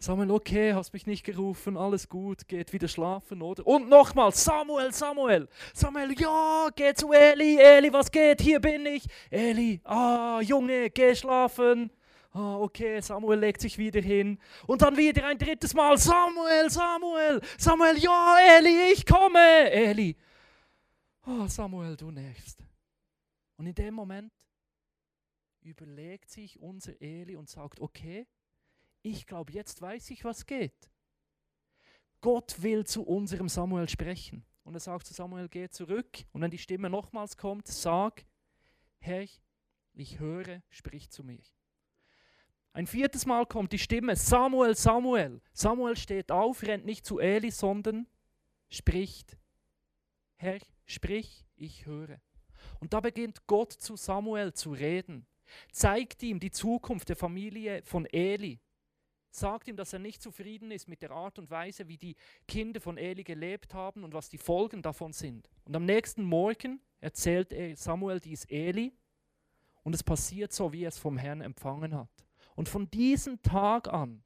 Samuel, 0.03 0.31
okay, 0.31 0.73
hast 0.73 0.91
mich 0.91 1.07
nicht 1.07 1.23
gerufen, 1.23 1.77
alles 1.77 2.09
gut, 2.09 2.45
geht 2.49 2.73
wieder 2.73 2.89
schlafen, 2.89 3.41
oder? 3.41 3.65
Und 3.65 3.87
nochmal, 3.87 4.33
Samuel, 4.33 4.91
Samuel, 4.91 5.47
Samuel, 5.73 6.13
ja, 6.19 6.67
geh 6.75 6.93
zu 6.93 7.13
Eli, 7.13 7.57
Eli, 7.57 7.93
was 7.93 8.11
geht, 8.11 8.41
hier 8.41 8.59
bin 8.59 8.85
ich. 8.85 9.05
Eli, 9.29 9.79
ah, 9.85 10.41
Junge, 10.41 10.89
geh 10.89 11.15
schlafen. 11.15 11.89
Ah, 12.33 12.57
okay, 12.57 12.99
Samuel 12.99 13.39
legt 13.39 13.61
sich 13.61 13.77
wieder 13.77 14.01
hin. 14.01 14.39
Und 14.67 14.81
dann 14.81 14.97
wieder 14.97 15.25
ein 15.25 15.37
drittes 15.37 15.73
Mal, 15.73 15.97
Samuel, 15.97 16.69
Samuel, 16.69 17.39
Samuel, 17.57 17.97
ja, 17.97 18.37
Eli, 18.57 18.91
ich 18.91 19.05
komme. 19.05 19.71
Eli, 19.71 20.17
oh, 21.25 21.47
Samuel, 21.47 21.95
du 21.95 22.11
nervst. 22.11 22.61
Und 23.55 23.67
in 23.67 23.75
dem 23.75 23.93
Moment 23.93 24.33
überlegt 25.61 26.29
sich 26.29 26.59
unser 26.59 27.01
Eli 27.01 27.37
und 27.37 27.47
sagt, 27.47 27.79
okay, 27.79 28.27
ich 29.03 29.27
glaube, 29.27 29.51
jetzt 29.51 29.81
weiß 29.81 30.09
ich, 30.09 30.23
was 30.23 30.45
geht. 30.45 30.89
Gott 32.21 32.61
will 32.61 32.85
zu 32.85 33.03
unserem 33.03 33.49
Samuel 33.49 33.89
sprechen. 33.89 34.45
Und 34.63 34.73
er 34.73 34.79
sagt 34.79 35.05
zu 35.05 35.13
Samuel, 35.13 35.49
geh 35.49 35.69
zurück. 35.69 36.25
Und 36.31 36.41
wenn 36.41 36.51
die 36.51 36.57
Stimme 36.57 36.89
nochmals 36.89 37.35
kommt, 37.35 37.67
sag, 37.67 38.25
Herr, 38.99 39.27
ich 39.93 40.19
höre, 40.19 40.63
sprich 40.69 41.09
zu 41.09 41.23
mir. 41.23 41.43
Ein 42.71 42.87
viertes 42.87 43.25
Mal 43.25 43.45
kommt 43.45 43.73
die 43.73 43.79
Stimme, 43.79 44.15
Samuel, 44.15 44.75
Samuel. 44.75 45.41
Samuel 45.53 45.97
steht 45.97 46.31
auf, 46.31 46.63
rennt 46.63 46.85
nicht 46.85 47.05
zu 47.05 47.19
Eli, 47.19 47.51
sondern 47.51 48.07
spricht, 48.69 49.37
Herr, 50.37 50.59
sprich, 50.85 51.45
ich 51.55 51.85
höre. 51.85 52.19
Und 52.79 52.93
da 52.93 52.99
beginnt 52.99 53.45
Gott 53.45 53.73
zu 53.73 53.95
Samuel 53.95 54.53
zu 54.53 54.71
reden, 54.71 55.27
zeigt 55.71 56.23
ihm 56.23 56.39
die 56.39 56.51
Zukunft 56.51 57.09
der 57.09 57.15
Familie 57.15 57.83
von 57.83 58.05
Eli, 58.05 58.59
sagt 59.35 59.67
ihm, 59.67 59.75
dass 59.75 59.93
er 59.93 59.99
nicht 59.99 60.21
zufrieden 60.21 60.71
ist 60.71 60.87
mit 60.87 61.01
der 61.01 61.11
Art 61.11 61.39
und 61.39 61.49
Weise, 61.49 61.87
wie 61.87 61.97
die 61.97 62.15
Kinder 62.47 62.79
von 62.79 62.97
Eli 62.97 63.23
gelebt 63.23 63.73
haben 63.73 64.03
und 64.03 64.13
was 64.13 64.29
die 64.29 64.37
Folgen 64.37 64.81
davon 64.81 65.13
sind. 65.13 65.49
Und 65.65 65.75
am 65.75 65.85
nächsten 65.85 66.23
Morgen 66.23 66.81
erzählt 66.99 67.53
Samuel 67.77 68.19
dies 68.19 68.45
Eli 68.45 68.93
und 69.83 69.93
es 69.95 70.03
passiert 70.03 70.53
so, 70.53 70.71
wie 70.71 70.83
er 70.83 70.89
es 70.89 70.97
vom 70.97 71.17
Herrn 71.17 71.41
empfangen 71.41 71.95
hat. 71.95 72.09
Und 72.55 72.69
von 72.69 72.89
diesem 72.89 73.41
Tag 73.41 73.87
an 73.87 74.23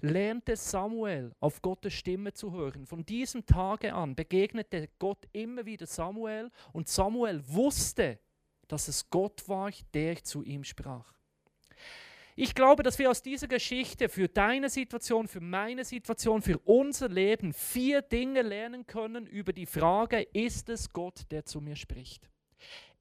lernte 0.00 0.56
Samuel 0.56 1.34
auf 1.40 1.62
Gottes 1.62 1.92
Stimme 1.92 2.32
zu 2.32 2.52
hören. 2.52 2.86
Von 2.86 3.04
diesem 3.04 3.46
Tage 3.46 3.94
an 3.94 4.14
begegnete 4.14 4.88
Gott 4.98 5.28
immer 5.32 5.66
wieder 5.66 5.86
Samuel 5.86 6.50
und 6.72 6.88
Samuel 6.88 7.42
wusste, 7.46 8.18
dass 8.66 8.88
es 8.88 9.08
Gott 9.10 9.48
war, 9.48 9.70
der 9.94 10.22
zu 10.24 10.42
ihm 10.42 10.64
sprach. 10.64 11.19
Ich 12.42 12.54
glaube, 12.54 12.82
dass 12.82 12.98
wir 12.98 13.10
aus 13.10 13.20
dieser 13.20 13.48
Geschichte 13.48 14.08
für 14.08 14.26
deine 14.26 14.70
Situation, 14.70 15.28
für 15.28 15.42
meine 15.42 15.84
Situation, 15.84 16.40
für 16.40 16.58
unser 16.60 17.10
Leben 17.10 17.52
vier 17.52 18.00
Dinge 18.00 18.40
lernen 18.40 18.86
können 18.86 19.26
über 19.26 19.52
die 19.52 19.66
Frage, 19.66 20.22
ist 20.32 20.70
es 20.70 20.90
Gott, 20.90 21.30
der 21.30 21.44
zu 21.44 21.60
mir 21.60 21.76
spricht? 21.76 22.30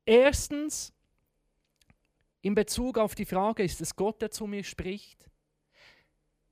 Erstens, 0.06 0.92
in 2.42 2.54
Bezug 2.54 2.98
auf 2.98 3.16
die 3.16 3.24
Frage, 3.24 3.64
ist 3.64 3.80
es 3.80 3.96
Gott, 3.96 4.22
der 4.22 4.30
zu 4.30 4.46
mir 4.46 4.66
spricht? 4.66 5.30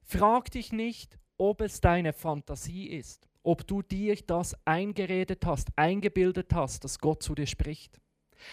Frag 0.04 0.50
dich 0.52 0.72
nicht, 0.72 1.20
ob 1.38 1.60
es 1.60 1.82
deine 1.82 2.14
Fantasie 2.14 2.88
ist, 2.88 3.28
ob 3.44 3.68
du 3.68 3.82
dir 3.82 4.16
das 4.16 4.56
eingeredet 4.64 5.46
hast, 5.46 5.68
eingebildet 5.76 6.54
hast, 6.54 6.86
dass 6.86 7.00
Gott 7.00 7.22
zu 7.22 7.36
dir 7.36 7.48
spricht. 7.48 8.00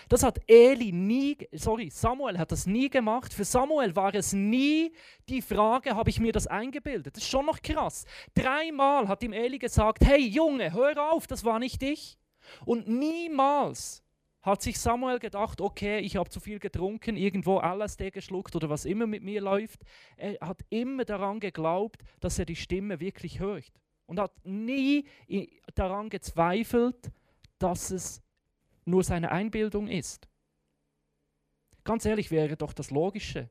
Das 0.08 0.22
hat 0.22 0.40
Eli 0.46 0.92
nie, 0.92 1.36
sorry, 1.52 1.90
Samuel 1.90 2.38
hat 2.38 2.52
das 2.52 2.66
nie 2.66 2.88
gemacht. 2.88 3.32
Für 3.32 3.44
Samuel 3.44 3.94
war 3.96 4.14
es 4.14 4.32
nie 4.32 4.92
die 5.28 5.42
Frage, 5.42 5.96
habe 5.96 6.10
ich 6.10 6.20
mir 6.20 6.32
das 6.32 6.46
eingebildet? 6.46 7.16
Das 7.16 7.22
ist 7.22 7.30
schon 7.30 7.46
noch 7.46 7.60
krass. 7.62 8.04
Dreimal 8.34 9.08
hat 9.08 9.22
ihm 9.22 9.32
Eli 9.32 9.58
gesagt, 9.58 10.04
hey 10.04 10.26
Junge, 10.26 10.72
hör 10.72 11.12
auf, 11.12 11.26
das 11.26 11.44
war 11.44 11.58
nicht 11.58 11.82
ich. 11.82 12.18
Und 12.64 12.88
niemals 12.88 14.02
hat 14.44 14.60
sich 14.60 14.78
Samuel 14.78 15.18
gedacht, 15.18 15.60
okay, 15.62 16.00
ich 16.00 16.16
habe 16.16 16.28
zu 16.28 16.38
viel 16.38 16.58
getrunken, 16.58 17.16
irgendwo 17.16 17.60
LSD 17.60 18.10
geschluckt 18.10 18.54
oder 18.54 18.68
was 18.68 18.84
immer 18.84 19.06
mit 19.06 19.22
mir 19.22 19.40
läuft. 19.40 19.80
Er 20.16 20.36
hat 20.46 20.60
immer 20.68 21.06
daran 21.06 21.40
geglaubt, 21.40 22.02
dass 22.20 22.38
er 22.38 22.44
die 22.44 22.56
Stimme 22.56 23.00
wirklich 23.00 23.40
hört. 23.40 23.72
Und 24.06 24.20
hat 24.20 24.32
nie 24.44 25.06
daran 25.74 26.10
gezweifelt, 26.10 27.10
dass 27.58 27.90
es 27.90 28.20
nur 28.86 29.04
seine 29.04 29.32
Einbildung 29.32 29.88
ist. 29.88 30.28
Ganz 31.84 32.04
ehrlich 32.06 32.30
wäre 32.30 32.56
doch 32.56 32.72
das 32.72 32.90
Logische, 32.90 33.50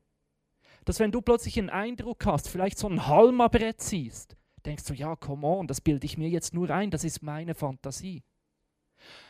dass 0.85 0.99
wenn 0.99 1.11
du 1.11 1.21
plötzlich 1.21 1.57
einen 1.59 1.69
Eindruck 1.69 2.25
hast, 2.25 2.49
vielleicht 2.49 2.77
so 2.77 2.87
ein 2.87 3.07
Halmabrett 3.07 3.81
siehst, 3.81 4.35
denkst 4.65 4.85
du, 4.85 4.93
ja, 4.93 5.15
come 5.15 5.45
on, 5.45 5.67
das 5.67 5.81
bilde 5.81 6.05
ich 6.05 6.17
mir 6.17 6.29
jetzt 6.29 6.53
nur 6.53 6.69
ein, 6.69 6.89
das 6.89 7.03
ist 7.03 7.21
meine 7.21 7.55
Fantasie. 7.55 8.23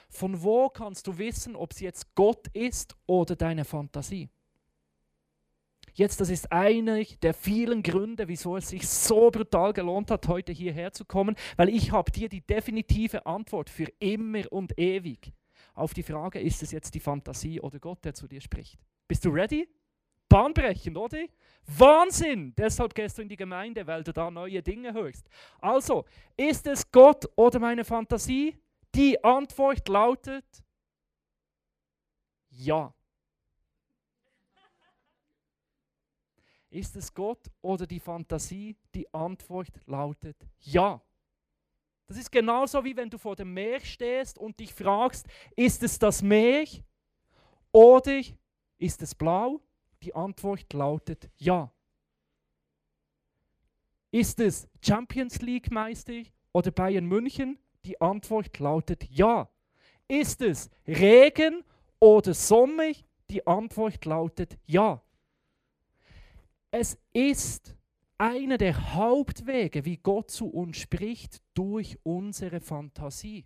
Von 0.09 0.43
wo 0.43 0.69
kannst 0.69 1.07
du 1.07 1.17
wissen, 1.17 1.55
ob 1.55 1.71
es 1.71 1.79
jetzt 1.79 2.15
Gott 2.15 2.47
ist 2.53 2.95
oder 3.07 3.35
deine 3.35 3.65
Fantasie? 3.65 4.29
Jetzt, 5.95 6.21
das 6.21 6.29
ist 6.29 6.51
einer 6.51 7.03
der 7.03 7.33
vielen 7.33 7.83
Gründe, 7.83 8.27
wieso 8.27 8.57
es 8.57 8.69
sich 8.69 8.87
so 8.87 9.29
brutal 9.29 9.73
gelohnt 9.73 10.09
hat, 10.09 10.27
heute 10.27 10.51
hierher 10.51 10.91
zu 10.91 11.05
kommen, 11.05 11.35
weil 11.55 11.69
ich 11.69 11.91
habe 11.91 12.11
dir 12.11 12.29
die 12.29 12.41
definitive 12.41 13.25
Antwort 13.27 13.69
für 13.69 13.91
immer 13.99 14.51
und 14.51 14.77
ewig 14.79 15.33
auf 15.73 15.93
die 15.93 16.03
Frage, 16.03 16.39
ist 16.39 16.61
es 16.63 16.71
jetzt 16.71 16.93
die 16.93 16.99
Fantasie 16.99 17.59
oder 17.59 17.79
Gott, 17.79 18.03
der 18.05 18.13
zu 18.13 18.27
dir 18.27 18.41
spricht. 18.41 18.79
Bist 19.07 19.25
du 19.25 19.29
ready? 19.29 19.67
Bahnbrechend, 20.29 20.97
oder? 20.97 21.25
Wahnsinn! 21.65 22.53
Deshalb 22.55 22.95
gehst 22.95 23.17
du 23.17 23.21
in 23.21 23.29
die 23.29 23.35
Gemeinde, 23.35 23.85
weil 23.85 24.03
du 24.03 24.11
da 24.11 24.31
neue 24.31 24.61
Dinge 24.61 24.93
hörst. 24.93 25.29
Also, 25.59 26.05
ist 26.35 26.65
es 26.67 26.89
Gott 26.91 27.25
oder 27.35 27.59
meine 27.59 27.83
Fantasie? 27.85 28.57
Die 28.95 29.23
Antwort 29.23 29.87
lautet 29.87 30.45
ja. 32.49 32.93
Ist 36.69 36.95
es 36.95 37.13
Gott 37.13 37.51
oder 37.61 37.85
die 37.85 37.99
Fantasie? 37.99 38.75
Die 38.95 39.11
Antwort 39.13 39.79
lautet 39.85 40.37
ja. 40.59 41.01
Das 42.07 42.17
ist 42.17 42.31
genauso 42.31 42.83
wie 42.83 42.95
wenn 42.95 43.09
du 43.09 43.17
vor 43.17 43.35
dem 43.35 43.53
Meer 43.53 43.79
stehst 43.79 44.37
und 44.37 44.59
dich 44.59 44.73
fragst, 44.73 45.25
ist 45.55 45.83
es 45.83 45.97
das 45.97 46.21
Meer 46.21 46.65
oder 47.71 48.21
ist 48.77 49.01
es 49.01 49.15
blau? 49.15 49.61
Die 50.01 50.13
Antwort 50.13 50.71
lautet 50.73 51.29
ja. 51.37 51.71
Ist 54.11 54.39
es 54.39 54.67
Champions 54.81 55.41
League 55.41 55.71
Meister 55.71 56.23
oder 56.51 56.71
Bayern 56.71 57.05
München? 57.05 57.57
Die 57.85 57.99
Antwort 57.99 58.59
lautet 58.59 59.09
ja. 59.09 59.49
Ist 60.07 60.41
es 60.41 60.69
Regen 60.85 61.63
oder 61.99 62.33
Sommer? 62.33 62.91
Die 63.29 63.47
Antwort 63.47 64.03
lautet 64.05 64.57
ja. 64.65 65.01
Es 66.69 66.97
ist 67.13 67.75
einer 68.23 68.57
der 68.57 68.93
Hauptwege, 68.93 69.83
wie 69.83 69.97
Gott 69.97 70.31
zu 70.31 70.47
uns 70.47 70.77
spricht, 70.77 71.41
durch 71.53 71.99
unsere 72.03 72.61
Fantasie. 72.61 73.45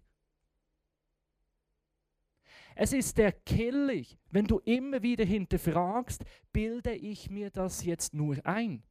Es 2.76 2.94
ist 2.94 3.18
der 3.18 3.32
Kelch, 3.32 4.20
wenn 4.30 4.46
du 4.46 4.60
immer 4.60 5.02
wieder 5.02 5.26
hinterfragst, 5.26 6.24
bilde 6.54 6.94
ich 6.94 7.32
mir 7.32 7.50
das 7.50 7.86
jetzt 7.86 8.14
nur 8.14 8.38
ein? 8.46 8.84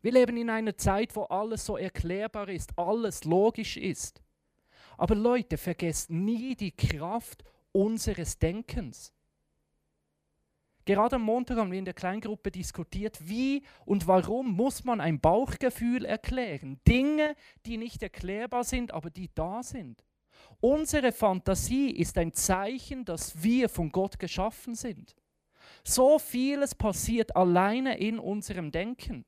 Wir 0.00 0.12
leben 0.12 0.38
in 0.38 0.48
einer 0.48 0.78
Zeit, 0.78 1.14
wo 1.14 1.24
alles 1.24 1.66
so 1.66 1.76
erklärbar 1.76 2.48
ist, 2.48 2.70
alles 2.78 3.24
logisch 3.24 3.76
ist. 3.76 4.22
Aber 4.96 5.14
Leute, 5.14 5.58
vergesst 5.58 6.08
nie 6.08 6.56
die 6.56 6.74
Kraft 6.74 7.44
unseres 7.72 8.38
Denkens. 8.38 9.12
Gerade 10.90 11.14
am 11.14 11.22
Montag 11.22 11.56
haben 11.56 11.70
wir 11.70 11.78
in 11.78 11.84
der 11.84 11.94
Kleingruppe 11.94 12.50
diskutiert, 12.50 13.16
wie 13.22 13.62
und 13.84 14.08
warum 14.08 14.56
muss 14.56 14.82
man 14.82 15.00
ein 15.00 15.20
Bauchgefühl 15.20 16.04
erklären. 16.04 16.80
Dinge, 16.84 17.36
die 17.64 17.76
nicht 17.76 18.02
erklärbar 18.02 18.64
sind, 18.64 18.92
aber 18.92 19.08
die 19.08 19.30
da 19.32 19.62
sind. 19.62 20.04
Unsere 20.58 21.12
Fantasie 21.12 21.92
ist 21.92 22.18
ein 22.18 22.32
Zeichen, 22.32 23.04
dass 23.04 23.40
wir 23.40 23.68
von 23.68 23.92
Gott 23.92 24.18
geschaffen 24.18 24.74
sind. 24.74 25.14
So 25.84 26.18
vieles 26.18 26.74
passiert 26.74 27.36
alleine 27.36 27.96
in 27.96 28.18
unserem 28.18 28.72
Denken. 28.72 29.24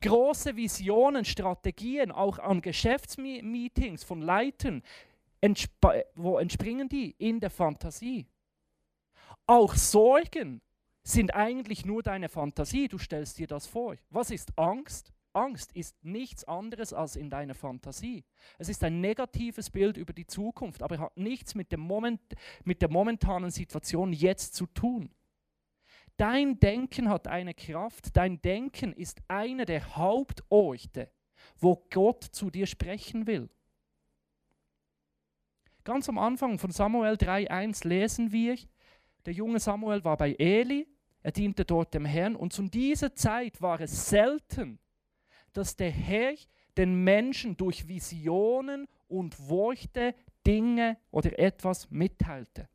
Große 0.00 0.54
Visionen, 0.54 1.24
Strategien, 1.24 2.12
auch 2.12 2.38
an 2.38 2.62
Geschäftsmeetings 2.62 4.04
von 4.04 4.22
Leitern, 4.22 4.84
wo 6.14 6.38
entspringen 6.38 6.88
die? 6.88 7.10
In 7.18 7.40
der 7.40 7.50
Fantasie. 7.50 8.28
Auch 9.48 9.74
Sorgen 9.76 10.60
sind 11.02 11.34
eigentlich 11.34 11.86
nur 11.86 12.02
deine 12.02 12.28
Fantasie. 12.28 12.86
Du 12.86 12.98
stellst 12.98 13.38
dir 13.38 13.46
das 13.46 13.66
vor. 13.66 13.96
Was 14.10 14.30
ist 14.30 14.56
Angst? 14.58 15.10
Angst 15.32 15.72
ist 15.72 15.96
nichts 16.04 16.44
anderes 16.44 16.92
als 16.92 17.16
in 17.16 17.30
deiner 17.30 17.54
Fantasie. 17.54 18.26
Es 18.58 18.68
ist 18.68 18.84
ein 18.84 19.00
negatives 19.00 19.70
Bild 19.70 19.96
über 19.96 20.12
die 20.12 20.26
Zukunft, 20.26 20.82
aber 20.82 20.98
hat 20.98 21.16
nichts 21.16 21.54
mit, 21.54 21.72
dem 21.72 21.80
Moment, 21.80 22.20
mit 22.64 22.82
der 22.82 22.90
momentanen 22.90 23.50
Situation 23.50 24.12
jetzt 24.12 24.54
zu 24.54 24.66
tun. 24.66 25.14
Dein 26.18 26.60
Denken 26.60 27.08
hat 27.08 27.26
eine 27.26 27.54
Kraft. 27.54 28.14
Dein 28.18 28.42
Denken 28.42 28.92
ist 28.92 29.22
einer 29.28 29.64
der 29.64 29.96
Hauptorte, 29.96 31.10
wo 31.56 31.86
Gott 31.90 32.22
zu 32.22 32.50
dir 32.50 32.66
sprechen 32.66 33.26
will. 33.26 33.48
Ganz 35.84 36.06
am 36.10 36.18
Anfang 36.18 36.58
von 36.58 36.70
Samuel 36.70 37.14
3.1 37.14 37.88
lesen 37.88 38.30
wir, 38.30 38.58
der 39.26 39.32
junge 39.32 39.60
Samuel 39.60 40.04
war 40.04 40.16
bei 40.16 40.34
Eli, 40.38 40.86
er 41.22 41.32
diente 41.32 41.64
dort 41.64 41.94
dem 41.94 42.04
Herrn 42.04 42.36
und 42.36 42.52
zu 42.52 42.62
dieser 42.62 43.14
Zeit 43.14 43.60
war 43.60 43.80
es 43.80 44.08
selten, 44.08 44.78
dass 45.52 45.76
der 45.76 45.90
Herr 45.90 46.34
den 46.76 47.02
Menschen 47.02 47.56
durch 47.56 47.88
Visionen 47.88 48.86
und 49.08 49.48
Worte 49.48 50.14
Dinge 50.46 50.96
oder 51.10 51.38
etwas 51.38 51.90
mitteilte. 51.90 52.68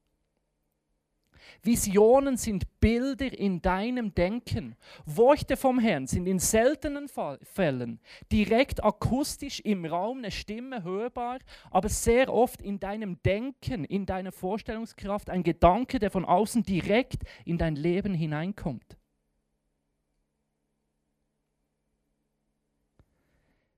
Visionen 1.62 2.38
sind 2.38 2.80
Bilder 2.80 3.32
in 3.32 3.62
deinem 3.62 4.14
Denken. 4.14 4.76
Worte 5.06 5.58
vom 5.58 5.80
Herrn 5.80 6.08
sind 6.08 6.28
in 6.28 6.40
seltenen 6.40 7.08
Fällen 7.42 8.00
direkt 8.32 8.84
akustisch 8.84 9.60
im 9.62 9.86
Raum 9.86 10.20
eine 10.20 10.32
Stimme 10.32 10.84
hörbar, 10.84 11.40
aber 11.72 11.90
sehr 11.90 12.34
oft 12.34 12.62
in 12.62 12.80
deinem 12.80 13.22
Denken, 13.24 13.84
in 13.86 14.06
deiner 14.06 14.32
Vorstellungskraft 14.32 15.30
ein 15.30 15.44
Gedanke, 15.44 16.00
der 16.00 16.12
von 16.12 16.26
außen 16.26 16.64
direkt 16.64 17.24
in 17.46 17.58
dein 17.58 17.76
Leben 17.76 18.14
hineinkommt. 18.14 18.98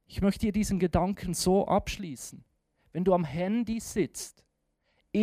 Ich 0.07 0.21
möchte 0.21 0.45
dir 0.45 0.53
diesen 0.53 0.79
Gedanken 0.79 1.33
so 1.33 1.67
abschließen. 1.67 2.45
Wenn 2.93 3.03
du 3.03 3.13
am 3.13 3.25
Handy 3.25 3.81
sitzt, 3.81 4.44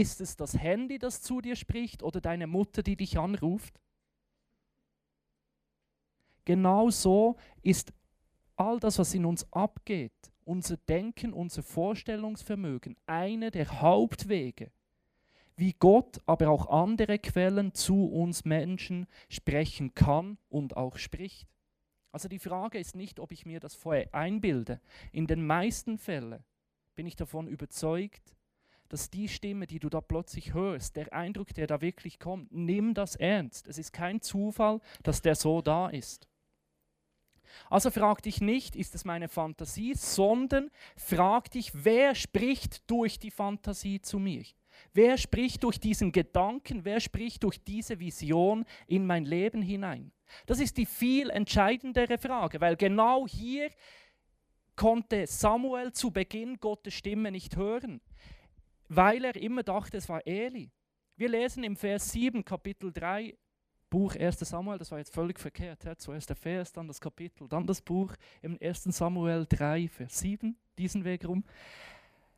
ist 0.01 0.23
es 0.23 0.37
das 0.37 0.59
Handy, 0.59 0.99
das 0.99 1.21
zu 1.21 1.41
dir 1.41 1.55
spricht 1.55 2.03
oder 2.03 2.21
deine 2.21 2.47
Mutter, 2.47 2.83
die 2.83 2.97
dich 2.97 3.19
anruft? 3.19 3.79
Genau 6.45 6.91
so 6.91 7.37
ist 7.63 7.93
all 8.57 8.81
das, 8.81 8.99
was 8.99 9.15
in 9.15 9.27
uns 9.27 9.51
abgeht, 9.53 10.33
unser 10.45 10.77
Denken, 10.77 11.33
unser 11.33 11.63
Vorstellungsvermögen, 11.63 12.97
einer 13.07 13.51
der 13.51 13.81
Hauptwege, 13.81 14.73
wie 15.57 15.75
Gott, 15.75 16.21
aber 16.25 16.49
auch 16.49 16.69
andere 16.69 17.19
Quellen 17.19 17.75
zu 17.75 18.07
uns 18.07 18.45
Menschen 18.45 19.07
sprechen 19.29 19.95
kann 19.95 20.39
und 20.49 20.77
auch 20.77 20.97
spricht. 20.97 21.49
Also 22.11 22.29
die 22.29 22.39
Frage 22.39 22.79
ist 22.79 22.97
nicht, 22.97 23.21
ob 23.21 23.31
ich 23.31 23.45
mir 23.45 23.61
das 23.61 23.75
vorher 23.75 24.13
einbilde. 24.15 24.81
In 25.13 25.27
den 25.27 25.47
meisten 25.47 25.99
Fällen 25.99 26.43
bin 26.95 27.07
ich 27.07 27.17
davon 27.17 27.47
überzeugt, 27.47 28.35
dass 28.93 29.09
die 29.09 29.27
Stimme, 29.27 29.67
die 29.67 29.79
du 29.79 29.89
da 29.89 30.03
plötzlich 30.03 30.53
hörst, 30.53 30.97
der 30.97 31.11
Eindruck, 31.15 31.55
der 31.55 31.67
da 31.67 31.81
wirklich 31.81 32.19
kommt, 32.19 32.53
nimm 32.53 32.93
das 32.93 33.17
ernst. 33.17 33.67
Es 33.67 33.79
ist 33.79 33.95
kein 33.95 34.21
Zufall, 34.21 34.81
dass 35.03 35.23
der 35.23 35.35
so 35.35 35.63
da 35.63 35.89
ist. 35.89 36.29
Also 37.71 37.91
frag 37.91 38.23
dich 38.23 38.43
nicht, 38.43 38.77
ist 38.77 38.95
es 38.95 39.07
meine 39.07 39.29
Fantasie, 39.29 39.95
sondern 39.95 40.71
frag 40.95 41.51
dich, 41.53 41.73
wer 41.73 42.15
spricht 42.15 42.91
durch 42.91 43.19
die 43.19 43.31
Fantasie 43.31 44.03
zu 44.03 44.19
mir? 44.19 44.45
Wer 44.93 45.17
spricht 45.17 45.65
durch 45.65 45.81
diesen 45.81 46.13
Gedanken, 46.13 46.85
wer 46.85 47.01
spricht 47.01 47.45
durch 47.45 47.65
diese 47.65 47.99
Vision 47.99 48.67
in 48.87 49.07
mein 49.07 49.25
Leben 49.25 49.63
hinein? 49.63 50.13
Das 50.45 50.61
ist 50.61 50.77
die 50.77 50.87
viel 50.87 51.31
entscheidendere 51.31 52.19
Frage, 52.19 52.61
weil 52.61 52.77
genau 52.77 53.27
hier 53.27 53.71
konnte 54.77 55.27
Samuel 55.27 55.93
zu 55.93 56.11
Beginn 56.11 56.61
Gottes 56.61 56.93
Stimme 56.93 57.31
nicht 57.31 57.57
hören, 57.57 58.03
weil 58.95 59.25
er 59.25 59.37
immer 59.37 59.63
dachte, 59.63 59.97
es 59.97 60.09
war 60.09 60.27
Eli. 60.27 60.71
Wir 61.17 61.29
lesen 61.29 61.65
im 61.65 61.77
Vers 61.77 62.11
7, 62.13 62.45
Kapitel 62.45 62.93
3, 62.93 63.37
Buch 63.91 64.17
1. 64.17 64.39
Samuel, 64.41 64.79
das 64.79 64.91
war 64.91 64.99
jetzt 64.99 65.13
völlig 65.13 65.39
verkehrt. 65.39 65.85
Ja? 65.85 65.97
Zuerst 65.97 66.29
der 66.29 66.37
Vers, 66.37 66.73
dann 66.73 66.89
das 66.89 67.01
Kapitel, 67.01 67.49
dann 67.49 67.67
das 67.67 67.81
Buch 67.81 68.15
im 68.41 68.59
1. 68.61 68.85
Samuel 68.85 69.47
3, 69.49 69.89
Vers 69.89 70.19
7, 70.21 70.57
diesen 70.79 71.05
Weg 71.05 71.27
rum. 71.27 71.45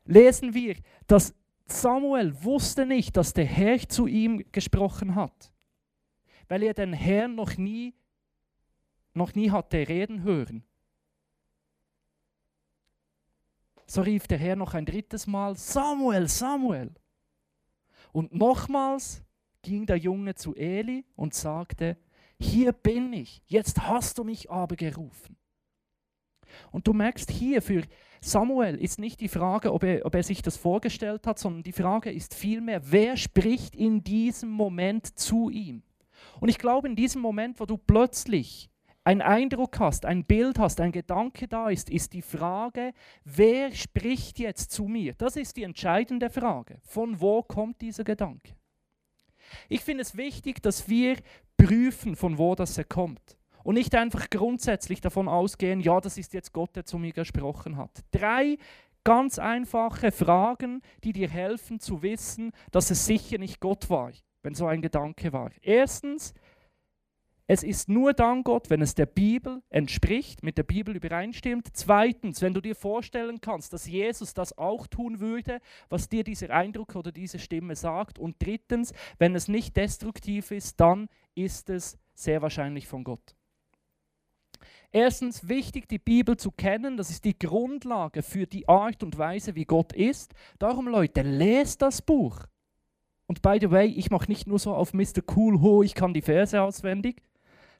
Lesen 0.05 0.53
wir, 0.53 0.75
dass 1.07 1.33
Samuel 1.65 2.43
wusste 2.43 2.85
nicht, 2.85 3.17
dass 3.17 3.33
der 3.33 3.45
Herr 3.45 3.79
zu 3.87 4.07
ihm 4.07 4.43
gesprochen 4.51 5.15
hat 5.15 5.51
weil 6.47 6.63
er 6.63 6.73
den 6.73 6.93
Herrn 6.93 7.35
noch 7.35 7.57
nie, 7.57 7.93
noch 9.13 9.33
nie 9.33 9.51
hatte 9.51 9.87
reden 9.87 10.23
hören. 10.23 10.63
So 13.87 14.01
rief 14.01 14.27
der 14.27 14.37
Herr 14.37 14.55
noch 14.55 14.73
ein 14.73 14.85
drittes 14.85 15.27
Mal, 15.27 15.55
Samuel, 15.55 16.27
Samuel. 16.27 16.93
Und 18.11 18.33
nochmals 18.33 19.23
ging 19.61 19.85
der 19.85 19.97
Junge 19.97 20.35
zu 20.35 20.55
Eli 20.55 21.05
und 21.15 21.33
sagte, 21.33 21.97
hier 22.39 22.71
bin 22.71 23.13
ich, 23.13 23.41
jetzt 23.47 23.81
hast 23.81 24.17
du 24.17 24.23
mich 24.23 24.49
aber 24.49 24.75
gerufen. 24.75 25.37
Und 26.71 26.87
du 26.87 26.93
merkst 26.93 27.31
hier, 27.31 27.61
für 27.61 27.83
Samuel 28.21 28.75
ist 28.75 28.99
nicht 28.99 29.19
die 29.21 29.27
Frage, 29.27 29.73
ob 29.73 29.83
er, 29.83 30.05
ob 30.05 30.15
er 30.15 30.23
sich 30.23 30.41
das 30.41 30.57
vorgestellt 30.57 31.27
hat, 31.27 31.39
sondern 31.39 31.63
die 31.63 31.71
Frage 31.71 32.11
ist 32.11 32.33
vielmehr, 32.33 32.91
wer 32.91 33.17
spricht 33.17 33.75
in 33.75 34.03
diesem 34.03 34.49
Moment 34.49 35.17
zu 35.19 35.49
ihm? 35.49 35.83
Und 36.39 36.49
ich 36.49 36.57
glaube, 36.57 36.87
in 36.87 36.95
diesem 36.95 37.21
Moment, 37.21 37.59
wo 37.59 37.65
du 37.65 37.77
plötzlich 37.77 38.69
einen 39.05 39.21
Eindruck 39.21 39.79
hast, 39.79 40.05
ein 40.05 40.25
Bild 40.25 40.57
hast, 40.57 40.81
ein 40.81 40.91
Gedanke 40.91 41.47
da 41.47 41.69
ist, 41.69 41.89
ist 41.89 42.13
die 42.13 42.23
Frage, 42.23 42.91
wer 43.23 43.71
spricht 43.71 44.39
jetzt 44.39 44.71
zu 44.71 44.85
mir? 44.85 45.13
Das 45.13 45.35
ist 45.35 45.55
die 45.57 45.63
entscheidende 45.63 46.29
Frage. 46.29 46.79
Von 46.83 47.21
wo 47.21 47.43
kommt 47.43 47.81
dieser 47.81 48.03
Gedanke? 48.03 48.55
Ich 49.69 49.81
finde 49.81 50.01
es 50.01 50.17
wichtig, 50.17 50.61
dass 50.63 50.89
wir 50.89 51.17
prüfen, 51.55 52.15
von 52.15 52.39
wo 52.39 52.55
das 52.55 52.81
kommt. 52.89 53.37
Und 53.63 53.75
nicht 53.75 53.93
einfach 53.93 54.29
grundsätzlich 54.29 55.01
davon 55.01 55.27
ausgehen, 55.27 55.79
ja, 55.81 56.01
das 56.01 56.17
ist 56.17 56.33
jetzt 56.33 56.51
Gott, 56.51 56.75
der 56.75 56.85
zu 56.85 56.97
mir 56.97 57.13
gesprochen 57.13 57.77
hat. 57.77 58.03
Drei 58.11 58.57
ganz 59.03 59.37
einfache 59.37 60.11
Fragen, 60.11 60.81
die 61.03 61.13
dir 61.13 61.29
helfen 61.29 61.79
zu 61.79 62.01
wissen, 62.01 62.51
dass 62.71 62.89
es 62.89 63.05
sicher 63.05 63.37
nicht 63.37 63.59
Gott 63.59 63.87
war 63.89 64.11
wenn 64.45 64.53
so 64.53 64.67
ein 64.67 64.81
Gedanke 64.81 65.33
war. 65.33 65.49
Erstens, 65.61 66.33
es 67.47 67.61
ist 67.61 67.89
nur 67.89 68.13
dann 68.13 68.43
Gott, 68.43 68.71
wenn 68.71 68.81
es 68.81 68.95
der 68.95 69.05
Bibel 69.05 69.61
entspricht, 69.69 70.41
mit 70.41 70.57
der 70.57 70.63
Bibel 70.63 70.95
übereinstimmt. 70.95 71.67
Zweitens, 71.73 72.41
wenn 72.41 72.55
du 72.55 72.61
dir 72.61 72.75
vorstellen 72.75 73.39
kannst, 73.39 73.71
dass 73.71 73.87
Jesus 73.87 74.33
das 74.33 74.57
auch 74.57 74.87
tun 74.87 75.19
würde, 75.19 75.59
was 75.89 76.09
dir 76.09 76.23
dieser 76.23 76.49
Eindruck 76.49 76.95
oder 76.95 77.11
diese 77.11 77.37
Stimme 77.37 77.75
sagt. 77.75 78.17
Und 78.17 78.37
drittens, 78.39 78.93
wenn 79.19 79.35
es 79.35 79.47
nicht 79.47 79.77
destruktiv 79.77 80.49
ist, 80.49 80.79
dann 80.79 81.07
ist 81.35 81.69
es 81.69 81.99
sehr 82.15 82.41
wahrscheinlich 82.41 82.87
von 82.87 83.03
Gott. 83.03 83.35
Erstens 84.91 85.47
wichtig, 85.47 85.87
die 85.87 85.99
Bibel 85.99 86.37
zu 86.37 86.49
kennen. 86.49 86.97
Das 86.97 87.11
ist 87.11 87.25
die 87.25 87.37
Grundlage 87.37 88.23
für 88.23 88.47
die 88.47 88.67
Art 88.67 89.03
und 89.03 89.19
Weise, 89.19 89.53
wie 89.53 89.65
Gott 89.65 89.93
ist. 89.93 90.33
Darum, 90.57 90.87
Leute, 90.87 91.21
lest 91.21 91.83
das 91.83 92.01
Buch. 92.01 92.39
Und 93.27 93.43
by 93.43 93.57
the 93.59 93.69
way, 93.69 93.87
ich 93.87 94.09
mache 94.09 94.29
nicht 94.29 94.47
nur 94.47 94.57
so 94.57 94.73
auf 94.73 94.93
Mr. 94.93 95.21
Cool, 95.35 95.61
ho, 95.61 95.83
ich 95.83 95.93
kann 95.93 96.13
die 96.13 96.21
Verse 96.21 96.59
auswendig. 96.59 97.21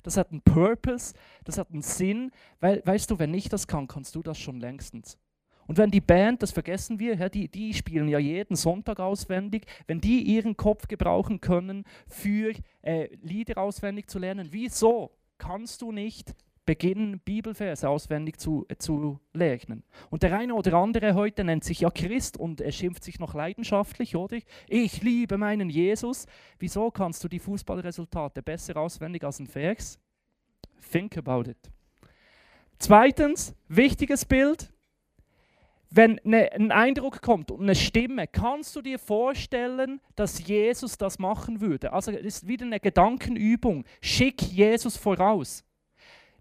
Das 0.05 0.17
hat 0.17 0.29
einen 0.29 0.41
Purpose, 0.41 1.15
das 1.45 1.57
hat 1.57 1.71
einen 1.71 1.81
Sinn, 1.81 2.29
weil, 2.59 2.83
weißt 2.85 3.09
du, 3.09 3.17
wenn 3.17 3.33
ich 3.33 3.49
das 3.49 3.65
kann, 3.65 3.87
kannst 3.87 4.13
du 4.13 4.21
das 4.21 4.37
schon 4.37 4.59
längstens. 4.59 5.17
Und 5.65 5.79
wenn 5.79 5.89
die 5.89 5.99
Band, 5.99 6.43
das 6.43 6.51
vergessen 6.51 6.99
wir, 6.99 7.27
die, 7.29 7.47
die 7.47 7.73
spielen 7.73 8.07
ja 8.07 8.19
jeden 8.19 8.55
Sonntag 8.55 8.99
auswendig, 8.99 9.65
wenn 9.87 9.99
die 9.99 10.21
ihren 10.21 10.55
Kopf 10.55 10.87
gebrauchen 10.87 11.41
können, 11.41 11.85
für 12.07 12.53
äh, 12.83 13.15
Lieder 13.23 13.57
auswendig 13.57 14.07
zu 14.07 14.19
lernen, 14.19 14.49
wieso 14.51 15.17
kannst 15.39 15.81
du 15.81 15.91
nicht 15.91 16.35
beginnen, 16.65 17.19
Bibelverse 17.19 17.87
auswendig 17.87 18.39
zu, 18.39 18.65
äh, 18.67 18.75
zu 18.77 19.19
lernen. 19.33 19.83
Und 20.09 20.23
der 20.23 20.37
eine 20.37 20.55
oder 20.55 20.73
andere 20.75 21.13
heute 21.13 21.43
nennt 21.43 21.63
sich 21.63 21.81
ja 21.81 21.89
Christ 21.89 22.37
und 22.37 22.61
er 22.61 22.71
schimpft 22.71 23.03
sich 23.03 23.19
noch 23.19 23.33
leidenschaftlich, 23.33 24.15
oder? 24.15 24.37
Ich 24.67 25.01
liebe 25.01 25.37
meinen 25.37 25.69
Jesus. 25.69 26.25
Wieso 26.59 26.91
kannst 26.91 27.23
du 27.23 27.27
die 27.27 27.39
Fußballresultate 27.39 28.41
besser 28.41 28.77
auswendig 28.77 29.23
als 29.23 29.39
ein 29.39 29.47
Vers? 29.47 29.99
Think 30.91 31.17
about 31.17 31.49
it. 31.49 31.57
Zweitens, 32.77 33.55
wichtiges 33.67 34.25
Bild. 34.25 34.71
Wenn 35.89 36.19
ne, 36.23 36.51
ein 36.51 36.71
Eindruck 36.71 37.21
kommt 37.21 37.51
und 37.51 37.61
eine 37.61 37.75
Stimme, 37.75 38.27
kannst 38.27 38.75
du 38.75 38.81
dir 38.81 38.99
vorstellen, 38.99 40.01
dass 40.15 40.45
Jesus 40.45 40.97
das 40.97 41.19
machen 41.19 41.61
würde? 41.61 41.93
Also 41.93 42.11
es 42.11 42.25
ist 42.25 42.47
wieder 42.47 42.65
eine 42.65 42.79
Gedankenübung. 42.79 43.85
Schick 44.01 44.41
Jesus 44.41 44.97
voraus. 44.97 45.64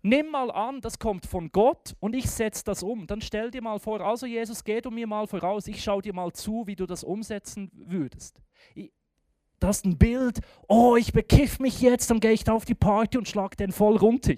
Nimm 0.06 0.30
mal 0.30 0.50
an, 0.50 0.82
das 0.82 0.98
kommt 0.98 1.24
von 1.24 1.50
Gott 1.50 1.96
und 1.98 2.14
ich 2.14 2.28
setze 2.30 2.62
das 2.62 2.82
um. 2.82 3.06
Dann 3.06 3.22
stell 3.22 3.50
dir 3.50 3.62
mal 3.62 3.78
vor, 3.78 4.02
also 4.02 4.26
Jesus, 4.26 4.62
geh 4.62 4.82
du 4.82 4.90
mir 4.90 5.06
mal 5.06 5.26
voraus, 5.26 5.66
ich 5.66 5.82
schaue 5.82 6.02
dir 6.02 6.12
mal 6.12 6.30
zu, 6.30 6.66
wie 6.66 6.76
du 6.76 6.84
das 6.84 7.02
umsetzen 7.02 7.70
würdest. 7.72 8.38
Du 8.74 9.66
hast 9.66 9.86
ein 9.86 9.96
Bild, 9.96 10.40
oh, 10.68 10.96
ich 10.96 11.14
bekiff 11.14 11.58
mich 11.58 11.80
jetzt, 11.80 12.10
dann 12.10 12.20
gehe 12.20 12.32
ich 12.32 12.44
da 12.44 12.52
auf 12.52 12.66
die 12.66 12.74
Party 12.74 13.16
und 13.16 13.26
schlag 13.26 13.56
den 13.56 13.72
voll 13.72 13.96
runter. 13.96 14.34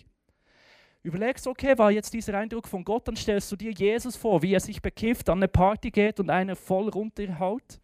Überlegst, 1.03 1.49
okay, 1.49 1.77
war 1.77 1.91
jetzt 1.91 2.15
dieser 2.15 2.39
Eindruck 2.39 2.69
von 2.69 2.85
Gott, 2.85 3.09
dann 3.09 3.17
stellst 3.17 3.51
du 3.51 3.57
dir 3.57 3.73
Jesus 3.73 4.15
vor, 4.15 4.43
wie 4.43 4.53
er 4.53 4.61
sich 4.61 4.81
bekifft, 4.81 5.29
an 5.29 5.39
eine 5.39 5.49
Party 5.49 5.91
geht 5.91 6.21
und 6.21 6.31
einer 6.31 6.55
voll 6.55 6.89
runterhaut. 6.91 7.81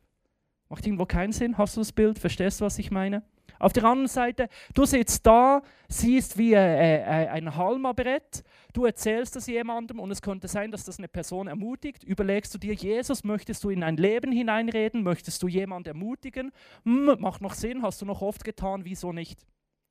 Macht 0.68 0.86
irgendwo 0.86 1.06
keinen 1.06 1.32
Sinn? 1.32 1.58
Hast 1.58 1.76
du 1.76 1.80
das 1.80 1.90
Bild? 1.90 2.20
Verstehst 2.20 2.60
du, 2.60 2.64
was 2.64 2.78
ich 2.78 2.92
meine? 2.92 3.24
Auf 3.62 3.72
der 3.72 3.84
anderen 3.84 4.08
Seite, 4.08 4.48
du 4.74 4.84
sitzt 4.84 5.24
da, 5.24 5.62
siehst 5.86 6.36
wie 6.36 6.52
äh, 6.52 6.96
äh, 6.96 7.28
ein 7.28 7.54
Halmabrett, 7.54 8.42
du 8.72 8.86
erzählst 8.86 9.36
das 9.36 9.46
jemandem 9.46 10.00
und 10.00 10.10
es 10.10 10.20
könnte 10.20 10.48
sein, 10.48 10.72
dass 10.72 10.84
das 10.84 10.98
eine 10.98 11.06
Person 11.06 11.46
ermutigt. 11.46 12.02
Überlegst 12.02 12.52
du 12.52 12.58
dir, 12.58 12.74
Jesus, 12.74 13.22
möchtest 13.22 13.62
du 13.62 13.70
in 13.70 13.84
ein 13.84 13.96
Leben 13.96 14.32
hineinreden? 14.32 15.04
Möchtest 15.04 15.40
du 15.44 15.46
jemanden 15.46 15.90
ermutigen? 15.90 16.50
Hm, 16.84 17.14
macht 17.20 17.40
noch 17.40 17.54
Sinn, 17.54 17.82
hast 17.82 18.02
du 18.02 18.04
noch 18.04 18.20
oft 18.20 18.42
getan, 18.42 18.84
wieso 18.84 19.12
nicht? 19.12 19.46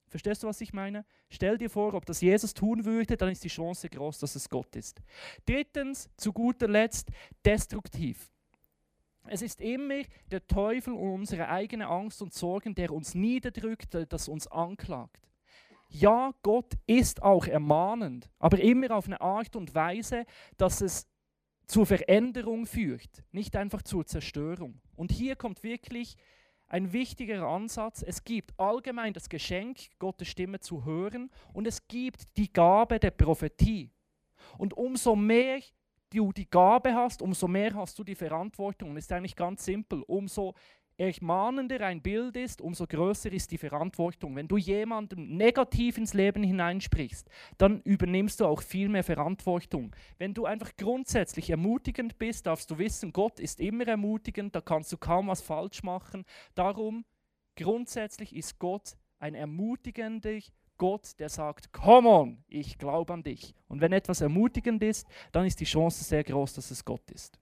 Verstehst 0.09 0.43
du, 0.43 0.47
was 0.47 0.59
ich 0.59 0.73
meine? 0.73 1.05
Stell 1.29 1.57
dir 1.57 1.69
vor, 1.69 1.93
ob 1.93 2.05
das 2.05 2.19
Jesus 2.19 2.53
tun 2.53 2.83
würde, 2.83 3.15
dann 3.15 3.29
ist 3.29 3.45
die 3.45 3.47
Chance 3.47 3.87
groß, 3.87 4.19
dass 4.19 4.35
es 4.35 4.49
Gott 4.49 4.75
ist. 4.75 5.01
Drittens, 5.45 6.09
zu 6.17 6.33
guter 6.33 6.67
Letzt, 6.67 7.07
destruktiv. 7.45 8.30
Es 9.27 9.41
ist 9.41 9.61
immer 9.61 10.01
der 10.31 10.45
Teufel 10.47 10.93
und 10.93 11.13
unsere 11.13 11.47
eigene 11.49 11.87
Angst 11.87 12.21
und 12.21 12.33
Sorgen, 12.33 12.75
der 12.75 12.91
uns 12.91 13.13
niederdrückt, 13.13 13.95
das 14.09 14.27
uns 14.27 14.47
anklagt. 14.47 15.27
Ja, 15.89 16.33
Gott 16.41 16.73
ist 16.87 17.21
auch 17.21 17.45
ermahnend, 17.47 18.29
aber 18.39 18.59
immer 18.59 18.91
auf 18.91 19.07
eine 19.07 19.19
Art 19.19 19.55
und 19.55 19.75
Weise, 19.75 20.25
dass 20.57 20.81
es 20.81 21.07
zur 21.67 21.85
Veränderung 21.85 22.65
führt, 22.65 23.23
nicht 23.31 23.55
einfach 23.55 23.81
zur 23.81 24.05
Zerstörung. 24.05 24.81
Und 24.95 25.11
hier 25.11 25.35
kommt 25.35 25.63
wirklich 25.63 26.17
ein 26.67 26.93
wichtiger 26.93 27.43
Ansatz. 27.43 28.03
Es 28.05 28.23
gibt 28.23 28.57
allgemein 28.57 29.13
das 29.13 29.27
Geschenk, 29.27 29.79
Gottes 29.99 30.29
Stimme 30.29 30.61
zu 30.61 30.85
hören 30.85 31.29
und 31.53 31.67
es 31.67 31.87
gibt 31.87 32.37
die 32.37 32.51
Gabe 32.51 32.99
der 32.99 33.11
Prophetie. 33.11 33.91
Und 34.57 34.73
umso 34.73 35.15
mehr 35.15 35.59
du 36.11 36.31
die 36.31 36.49
Gabe 36.49 36.93
hast, 36.93 37.21
umso 37.21 37.47
mehr 37.47 37.73
hast 37.73 37.97
du 37.97 38.03
die 38.03 38.15
Verantwortung. 38.15 38.91
Und 38.91 38.97
es 38.97 39.05
ist 39.05 39.11
eigentlich 39.11 39.35
ganz 39.35 39.65
simpel. 39.65 40.03
Umso 40.07 40.53
ermahnender 40.97 41.81
ein 41.81 42.01
Bild 42.01 42.37
ist, 42.37 42.61
umso 42.61 42.85
größer 42.85 43.31
ist 43.31 43.51
die 43.51 43.57
Verantwortung. 43.57 44.35
Wenn 44.35 44.47
du 44.47 44.57
jemandem 44.57 45.35
negativ 45.35 45.97
ins 45.97 46.13
Leben 46.13 46.43
hineinsprichst, 46.43 47.27
dann 47.57 47.81
übernimmst 47.81 48.39
du 48.39 48.45
auch 48.45 48.61
viel 48.61 48.87
mehr 48.87 49.03
Verantwortung. 49.03 49.95
Wenn 50.19 50.33
du 50.33 50.45
einfach 50.45 50.75
grundsätzlich 50.77 51.49
ermutigend 51.49 52.19
bist, 52.19 52.45
darfst 52.45 52.69
du 52.69 52.77
wissen, 52.77 53.13
Gott 53.13 53.39
ist 53.39 53.59
immer 53.59 53.87
ermutigend, 53.87 54.55
da 54.55 54.61
kannst 54.61 54.91
du 54.91 54.97
kaum 54.97 55.27
was 55.27 55.41
falsch 55.41 55.81
machen. 55.81 56.23
Darum, 56.53 57.03
grundsätzlich 57.55 58.35
ist 58.35 58.59
Gott 58.59 58.95
ein 59.17 59.33
ermutigender 59.33 60.39
Gott, 60.81 61.19
der 61.19 61.29
sagt, 61.29 61.71
come 61.71 62.09
on, 62.09 62.43
ich 62.47 62.79
glaube 62.79 63.13
an 63.13 63.21
dich. 63.21 63.53
Und 63.67 63.81
wenn 63.81 63.93
etwas 63.93 64.19
ermutigend 64.19 64.81
ist, 64.81 65.07
dann 65.31 65.45
ist 65.45 65.59
die 65.59 65.65
Chance 65.65 66.03
sehr 66.03 66.23
groß, 66.23 66.55
dass 66.55 66.71
es 66.71 66.83
Gott 66.83 67.11
ist. 67.11 67.37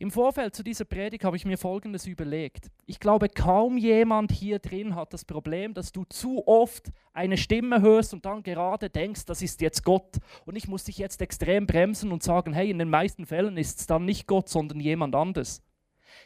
Im 0.00 0.10
Vorfeld 0.10 0.56
zu 0.56 0.64
dieser 0.64 0.84
Predigt 0.84 1.22
habe 1.22 1.36
ich 1.36 1.44
mir 1.44 1.56
Folgendes 1.56 2.08
überlegt. 2.08 2.72
Ich 2.86 2.98
glaube, 2.98 3.28
kaum 3.28 3.76
jemand 3.78 4.32
hier 4.32 4.58
drin 4.58 4.96
hat 4.96 5.12
das 5.12 5.24
Problem, 5.24 5.72
dass 5.72 5.92
du 5.92 6.02
zu 6.06 6.44
oft 6.48 6.90
eine 7.12 7.36
Stimme 7.36 7.80
hörst 7.80 8.14
und 8.14 8.24
dann 8.24 8.42
gerade 8.42 8.90
denkst, 8.90 9.26
das 9.26 9.40
ist 9.40 9.60
jetzt 9.60 9.84
Gott. 9.84 10.18
Und 10.46 10.56
ich 10.56 10.66
muss 10.66 10.82
dich 10.82 10.98
jetzt 10.98 11.22
extrem 11.22 11.68
bremsen 11.68 12.10
und 12.10 12.24
sagen, 12.24 12.52
hey, 12.52 12.68
in 12.68 12.80
den 12.80 12.90
meisten 12.90 13.26
Fällen 13.26 13.56
ist 13.56 13.78
es 13.78 13.86
dann 13.86 14.06
nicht 14.06 14.26
Gott, 14.26 14.48
sondern 14.48 14.80
jemand 14.80 15.14
anders. 15.14 15.62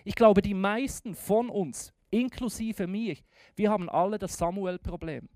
Ich 0.04 0.14
glaube, 0.14 0.40
die 0.40 0.54
meisten 0.54 1.14
von 1.14 1.50
uns, 1.50 1.92
inklusive 2.08 2.86
mir, 2.86 3.16
wir 3.56 3.70
haben 3.70 3.90
alle 3.90 4.18
das 4.18 4.38
Samuel-Problem. 4.38 5.28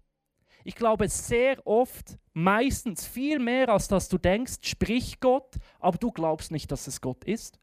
Ich 0.68 0.74
glaube, 0.74 1.08
sehr 1.08 1.66
oft, 1.66 2.18
meistens 2.34 3.06
viel 3.06 3.38
mehr 3.38 3.70
als 3.70 3.88
dass 3.88 4.10
du 4.10 4.18
denkst, 4.18 4.56
spricht 4.60 5.18
Gott, 5.18 5.56
aber 5.80 5.96
du 5.96 6.12
glaubst 6.12 6.50
nicht, 6.50 6.70
dass 6.70 6.86
es 6.86 7.00
Gott 7.00 7.24
ist. 7.24 7.58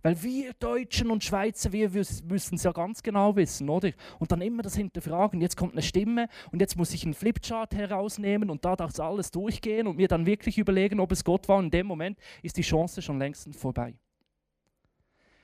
Weil 0.00 0.22
wir 0.22 0.54
Deutschen 0.54 1.10
und 1.10 1.22
Schweizer, 1.22 1.72
wir 1.72 1.90
müssen 1.90 2.54
es 2.54 2.62
ja 2.62 2.72
ganz 2.72 3.02
genau 3.02 3.36
wissen, 3.36 3.68
oder? 3.68 3.90
Und 4.18 4.32
dann 4.32 4.40
immer 4.40 4.62
das 4.62 4.74
hinterfragen. 4.74 5.42
Jetzt 5.42 5.58
kommt 5.58 5.72
eine 5.72 5.82
Stimme 5.82 6.28
und 6.50 6.60
jetzt 6.60 6.78
muss 6.78 6.94
ich 6.94 7.04
einen 7.04 7.12
Flipchart 7.12 7.74
herausnehmen 7.74 8.48
und 8.48 8.64
da 8.64 8.74
darf 8.74 8.92
es 8.92 8.98
alles 8.98 9.30
durchgehen 9.30 9.86
und 9.86 9.98
mir 9.98 10.08
dann 10.08 10.24
wirklich 10.24 10.56
überlegen, 10.56 10.98
ob 10.98 11.12
es 11.12 11.24
Gott 11.24 11.46
war. 11.46 11.58
Und 11.58 11.66
in 11.66 11.70
dem 11.72 11.86
Moment 11.86 12.18
ist 12.42 12.56
die 12.56 12.62
Chance 12.62 13.02
schon 13.02 13.18
längst 13.18 13.54
vorbei. 13.54 13.94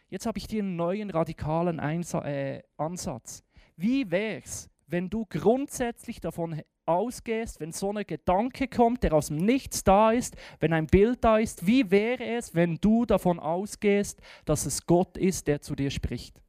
Jetzt 0.09 0.25
habe 0.25 0.39
ich 0.39 0.47
dir 0.47 0.63
einen 0.63 0.77
neuen 0.77 1.11
radikalen 1.11 1.79
Einsa 1.79 2.25
äh, 2.25 2.63
Ansatz. 2.79 3.45
Wie 3.77 4.11
wäre 4.11 4.41
es, 4.43 4.72
wenn 4.93 5.09
du 5.09 5.25
grundsätzlich 5.25 6.21
davon 6.21 6.63
ausgehst, 6.85 7.61
wenn 7.61 7.73
so 7.73 7.93
ein 7.93 8.07
Gedanke 8.07 8.69
kommt, 8.69 9.03
der 9.03 9.15
aus 9.15 9.29
dem 9.29 9.39
Nichts 9.39 9.85
da 9.85 10.13
ist, 10.13 10.37
wenn 10.61 10.75
ein 10.75 10.87
Bild 10.87 11.25
da 11.25 11.39
ist, 11.39 11.67
wie 11.67 11.91
wäre 11.91 12.23
es, 12.23 12.55
wenn 12.55 12.77
du 12.77 13.07
davon 13.07 13.41
ausgehst, 13.41 14.21
dass 14.45 14.67
es 14.67 14.85
Gott 14.85 15.17
ist, 15.17 15.47
der 15.47 15.63
zu 15.63 15.75
dir 15.75 15.91
spricht? 15.91 16.43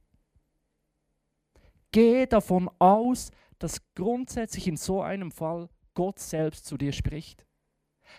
Geh 1.90 2.26
davon 2.26 2.70
aus, 2.78 3.30
dass 3.58 3.80
grundsätzlich 3.94 4.68
in 4.68 4.76
so 4.76 5.00
einem 5.00 5.30
Fall 5.30 5.70
Gott 5.94 6.18
selbst 6.18 6.66
zu 6.66 6.76
dir 6.76 6.92
spricht. 6.92 7.46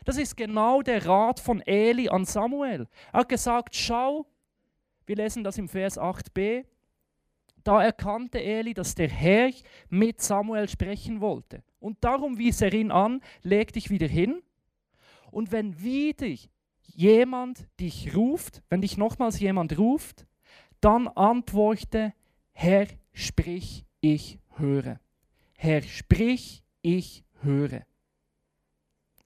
Das 0.05 0.17
ist 0.17 0.35
genau 0.35 0.81
der 0.81 1.05
Rat 1.05 1.39
von 1.39 1.61
Eli 1.61 2.09
an 2.09 2.25
Samuel. 2.25 2.87
Er 3.13 3.19
hat 3.19 3.29
gesagt, 3.29 3.75
schau, 3.75 4.25
wir 5.05 5.17
lesen 5.17 5.43
das 5.43 5.59
im 5.59 5.69
Vers 5.69 5.99
8b, 5.99 6.65
da 7.65 7.83
erkannte 7.83 8.41
Eli, 8.41 8.73
dass 8.73 8.95
der 8.95 9.09
Herr 9.09 9.51
mit 9.89 10.21
Samuel 10.21 10.69
sprechen 10.69 11.19
wollte. 11.19 11.63
Und 11.79 11.97
darum 12.03 12.37
wies 12.37 12.61
er 12.61 12.73
ihn 12.73 12.91
an, 12.91 13.21
leg 13.41 13.73
dich 13.73 13.89
wieder 13.89 14.07
hin. 14.07 14.41
Und 15.31 15.51
wenn 15.51 15.81
wieder 15.81 16.27
jemand 16.83 17.67
dich 17.79 18.15
ruft, 18.15 18.61
wenn 18.69 18.81
dich 18.81 18.97
nochmals 18.97 19.39
jemand 19.39 19.77
ruft, 19.77 20.27
dann 20.79 21.07
antworte, 21.07 22.13
Herr, 22.53 22.87
sprich, 23.13 23.85
ich 23.99 24.39
höre. 24.57 24.99
Herr, 25.57 25.81
sprich, 25.81 26.63
ich 26.83 27.23
höre. 27.41 27.81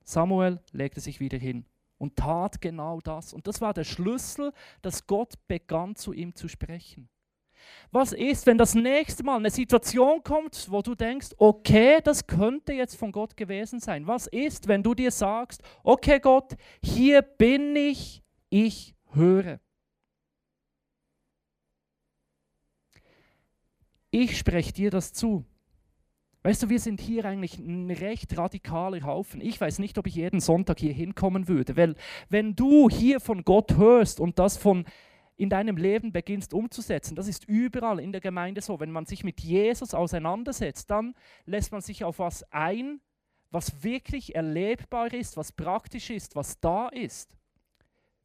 Samuel 0.02 0.60
legte 0.72 1.00
sich 1.00 1.20
wieder 1.20 1.38
hin 1.38 1.66
und 1.98 2.16
tat 2.16 2.60
genau 2.62 3.00
das. 3.00 3.34
Und 3.34 3.46
das 3.46 3.60
war 3.60 3.74
der 3.74 3.84
Schlüssel, 3.84 4.52
dass 4.80 5.06
Gott 5.06 5.34
begann 5.46 5.94
zu 5.94 6.14
ihm 6.14 6.34
zu 6.34 6.48
sprechen. 6.48 7.08
Was 7.92 8.12
ist, 8.12 8.46
wenn 8.46 8.58
das 8.58 8.74
nächste 8.74 9.24
Mal 9.24 9.36
eine 9.36 9.50
Situation 9.50 10.22
kommt, 10.22 10.66
wo 10.70 10.80
du 10.82 10.94
denkst, 10.94 11.30
okay, 11.38 12.00
das 12.02 12.26
könnte 12.26 12.72
jetzt 12.72 12.96
von 12.96 13.10
Gott 13.10 13.36
gewesen 13.36 13.80
sein? 13.80 14.06
Was 14.06 14.26
ist, 14.26 14.68
wenn 14.68 14.82
du 14.82 14.94
dir 14.94 15.10
sagst, 15.10 15.62
okay 15.82 16.20
Gott, 16.20 16.56
hier 16.82 17.22
bin 17.22 17.74
ich, 17.74 18.22
ich 18.48 18.94
höre. 19.12 19.60
Ich 24.10 24.38
spreche 24.38 24.72
dir 24.72 24.90
das 24.90 25.12
zu. 25.12 25.44
Weißt 26.42 26.62
du, 26.62 26.68
wir 26.70 26.80
sind 26.80 27.00
hier 27.00 27.26
eigentlich 27.26 27.58
ein 27.58 27.90
recht 27.90 28.36
radikaler 28.36 29.02
Haufen. 29.02 29.42
Ich 29.42 29.60
weiß 29.60 29.78
nicht, 29.78 29.98
ob 29.98 30.06
ich 30.06 30.14
jeden 30.14 30.40
Sonntag 30.40 30.80
hier 30.80 30.92
hinkommen 30.92 31.48
würde, 31.48 31.76
weil 31.76 31.96
wenn 32.30 32.56
du 32.56 32.88
hier 32.88 33.20
von 33.20 33.44
Gott 33.44 33.76
hörst 33.76 34.20
und 34.20 34.38
das 34.38 34.56
von 34.56 34.86
in 35.40 35.48
deinem 35.48 35.78
Leben 35.78 36.12
beginnst 36.12 36.52
umzusetzen. 36.52 37.16
Das 37.16 37.26
ist 37.26 37.46
überall 37.46 37.98
in 37.98 38.12
der 38.12 38.20
Gemeinde 38.20 38.60
so. 38.60 38.78
Wenn 38.78 38.90
man 38.92 39.06
sich 39.06 39.24
mit 39.24 39.40
Jesus 39.40 39.94
auseinandersetzt, 39.94 40.90
dann 40.90 41.14
lässt 41.46 41.72
man 41.72 41.80
sich 41.80 42.04
auf 42.04 42.18
was 42.18 42.44
ein, 42.52 43.00
was 43.50 43.82
wirklich 43.82 44.34
erlebbar 44.34 45.14
ist, 45.14 45.38
was 45.38 45.50
praktisch 45.50 46.10
ist, 46.10 46.36
was 46.36 46.60
da 46.60 46.88
ist. 46.88 47.30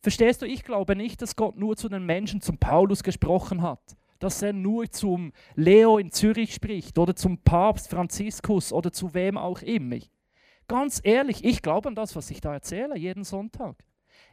Verstehst 0.01 0.41
du, 0.41 0.45
ich 0.45 0.63
glaube 0.63 0.97
nicht, 0.97 1.21
dass 1.21 1.37
Gott 1.37 1.55
nur 1.55 1.77
zu 1.77 1.87
den 1.87 2.05
Menschen, 2.05 2.41
zum 2.41 2.57
Paulus 2.57 3.01
gesprochen 3.01 3.61
hat, 3.61 3.95
dass 4.19 4.41
er 4.41 4.51
nur 4.51 4.91
zum 4.91 5.31
Leo 5.55 5.97
in 5.97 6.11
Zürich 6.11 6.53
spricht 6.53 6.99
oder 6.99 7.15
zum 7.15 7.37
Papst 7.37 7.89
Franziskus 7.89 8.73
oder 8.73 8.91
zu 8.91 9.13
wem 9.13 9.37
auch 9.37 9.61
immer. 9.61 9.99
Ganz 10.67 10.99
ehrlich, 11.01 11.45
ich 11.45 11.61
glaube 11.61 11.87
an 11.87 11.95
das, 11.95 12.13
was 12.17 12.29
ich 12.29 12.41
da 12.41 12.53
erzähle, 12.53 12.97
jeden 12.97 13.23
Sonntag. 13.23 13.85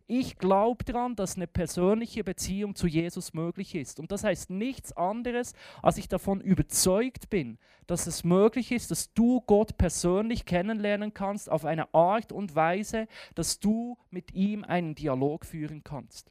Ich 0.06 0.38
glaube 0.38 0.84
daran, 0.84 1.16
dass 1.16 1.36
eine 1.36 1.46
persönliche 1.46 2.24
Beziehung 2.24 2.74
zu 2.74 2.86
Jesus 2.86 3.34
möglich 3.34 3.74
ist. 3.74 4.00
Und 4.00 4.12
das 4.12 4.24
heißt 4.24 4.50
nichts 4.50 4.92
anderes, 4.96 5.54
als 5.82 5.96
ich 5.96 6.08
davon 6.08 6.40
überzeugt 6.40 7.30
bin, 7.30 7.58
dass 7.86 8.06
es 8.06 8.24
möglich 8.24 8.72
ist, 8.72 8.90
dass 8.90 9.12
du 9.14 9.40
Gott 9.42 9.78
persönlich 9.78 10.44
kennenlernen 10.44 11.14
kannst 11.14 11.50
auf 11.50 11.64
eine 11.64 11.92
Art 11.94 12.32
und 12.32 12.54
Weise, 12.54 13.06
dass 13.34 13.60
du 13.60 13.96
mit 14.10 14.34
ihm 14.34 14.64
einen 14.64 14.94
Dialog 14.94 15.44
führen 15.44 15.82
kannst. 15.84 16.30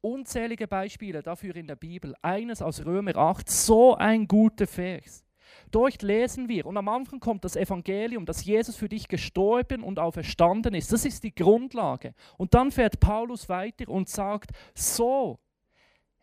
Unzählige 0.00 0.68
Beispiele 0.68 1.22
dafür 1.22 1.56
in 1.56 1.66
der 1.66 1.76
Bibel. 1.76 2.14
Eines 2.22 2.62
aus 2.62 2.84
Römer 2.86 3.16
8, 3.16 3.50
so 3.50 3.96
ein 3.96 4.28
guter 4.28 4.66
Vers. 4.66 5.24
Dort 5.70 6.02
lesen 6.02 6.48
wir, 6.48 6.66
und 6.66 6.76
am 6.76 6.88
Anfang 6.88 7.20
kommt 7.20 7.44
das 7.44 7.56
Evangelium, 7.56 8.26
dass 8.26 8.44
Jesus 8.44 8.76
für 8.76 8.88
dich 8.88 9.08
gestorben 9.08 9.82
und 9.82 9.98
auferstanden 9.98 10.74
ist. 10.74 10.92
Das 10.92 11.04
ist 11.04 11.24
die 11.24 11.34
Grundlage. 11.34 12.14
Und 12.36 12.54
dann 12.54 12.70
fährt 12.70 13.00
Paulus 13.00 13.48
weiter 13.48 13.88
und 13.88 14.08
sagt, 14.08 14.50
so, 14.74 15.38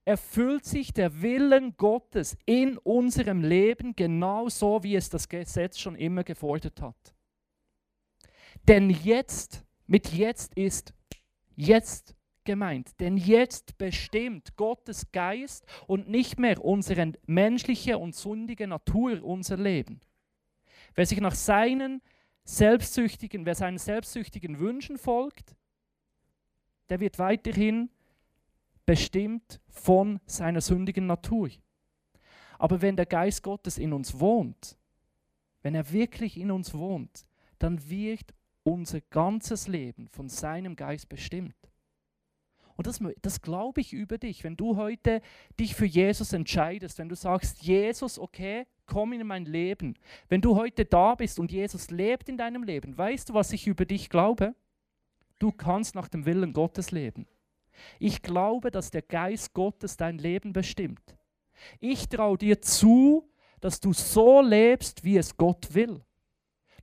erfüllt 0.05 0.65
sich 0.65 0.93
der 0.93 1.21
Willen 1.21 1.75
Gottes 1.77 2.37
in 2.45 2.77
unserem 2.77 3.41
Leben 3.41 3.95
genauso, 3.95 4.83
wie 4.83 4.95
es 4.95 5.09
das 5.09 5.27
Gesetz 5.27 5.79
schon 5.79 5.95
immer 5.95 6.23
gefordert 6.23 6.81
hat. 6.81 7.13
Denn 8.67 8.89
jetzt, 8.89 9.63
mit 9.87 10.09
jetzt 10.13 10.55
ist 10.55 10.93
jetzt 11.55 12.15
gemeint. 12.45 12.99
Denn 12.99 13.17
jetzt 13.17 13.77
bestimmt 13.77 14.55
Gottes 14.55 15.11
Geist 15.11 15.65
und 15.87 16.09
nicht 16.09 16.39
mehr 16.39 16.63
unsere 16.63 17.13
menschliche 17.25 17.97
und 17.97 18.15
sündige 18.15 18.67
Natur 18.67 19.23
unser 19.23 19.57
Leben. 19.57 19.99
Wer 20.93 21.05
sich 21.05 21.19
nach 21.19 21.35
seinen 21.35 22.01
selbstsüchtigen, 22.45 23.45
wer 23.45 23.55
seinen 23.55 23.77
selbstsüchtigen 23.77 24.59
Wünschen 24.59 24.97
folgt, 24.97 25.55
der 26.89 26.99
wird 26.99 27.19
weiterhin 27.19 27.89
bestimmt 28.85 29.59
von 29.67 30.19
seiner 30.25 30.61
sündigen 30.61 31.07
Natur. 31.07 31.49
Aber 32.59 32.81
wenn 32.81 32.95
der 32.95 33.07
Geist 33.07 33.43
Gottes 33.43 33.77
in 33.77 33.91
uns 33.91 34.19
wohnt, 34.19 34.77
wenn 35.61 35.75
er 35.75 35.91
wirklich 35.91 36.37
in 36.37 36.51
uns 36.51 36.73
wohnt, 36.73 37.25
dann 37.57 37.89
wird 37.89 38.33
unser 38.63 39.01
ganzes 39.01 39.67
Leben 39.67 40.07
von 40.07 40.29
seinem 40.29 40.75
Geist 40.75 41.09
bestimmt. 41.09 41.55
Und 42.75 42.87
das, 42.87 42.99
das 43.21 43.41
glaube 43.41 43.81
ich 43.81 43.93
über 43.93 44.17
dich, 44.17 44.43
wenn 44.43 44.57
du 44.57 44.75
heute 44.75 45.21
dich 45.59 45.75
für 45.75 45.85
Jesus 45.85 46.33
entscheidest, 46.33 46.99
wenn 46.99 47.09
du 47.09 47.15
sagst, 47.15 47.63
Jesus, 47.63 48.19
okay, 48.19 48.65
komm 48.85 49.13
in 49.13 49.25
mein 49.25 49.45
Leben. 49.45 49.95
Wenn 50.27 50.41
du 50.41 50.55
heute 50.55 50.85
da 50.85 51.15
bist 51.15 51.39
und 51.39 51.51
Jesus 51.51 51.89
lebt 51.89 52.27
in 52.27 52.37
deinem 52.37 52.63
Leben, 52.63 52.97
weißt 52.97 53.29
du, 53.29 53.33
was 53.33 53.53
ich 53.53 53.67
über 53.67 53.85
dich 53.85 54.09
glaube? 54.09 54.55
Du 55.39 55.51
kannst 55.51 55.95
nach 55.95 56.09
dem 56.09 56.25
Willen 56.25 56.53
Gottes 56.53 56.91
leben. 56.91 57.27
Ich 57.99 58.21
glaube, 58.21 58.71
dass 58.71 58.91
der 58.91 59.01
Geist 59.01 59.53
Gottes 59.53 59.97
dein 59.97 60.17
Leben 60.17 60.53
bestimmt. 60.53 61.15
Ich 61.79 62.07
traue 62.09 62.37
dir 62.37 62.61
zu, 62.61 63.29
dass 63.61 63.79
du 63.79 63.93
so 63.93 64.41
lebst, 64.41 65.03
wie 65.03 65.17
es 65.17 65.35
Gott 65.35 65.73
will. 65.73 66.01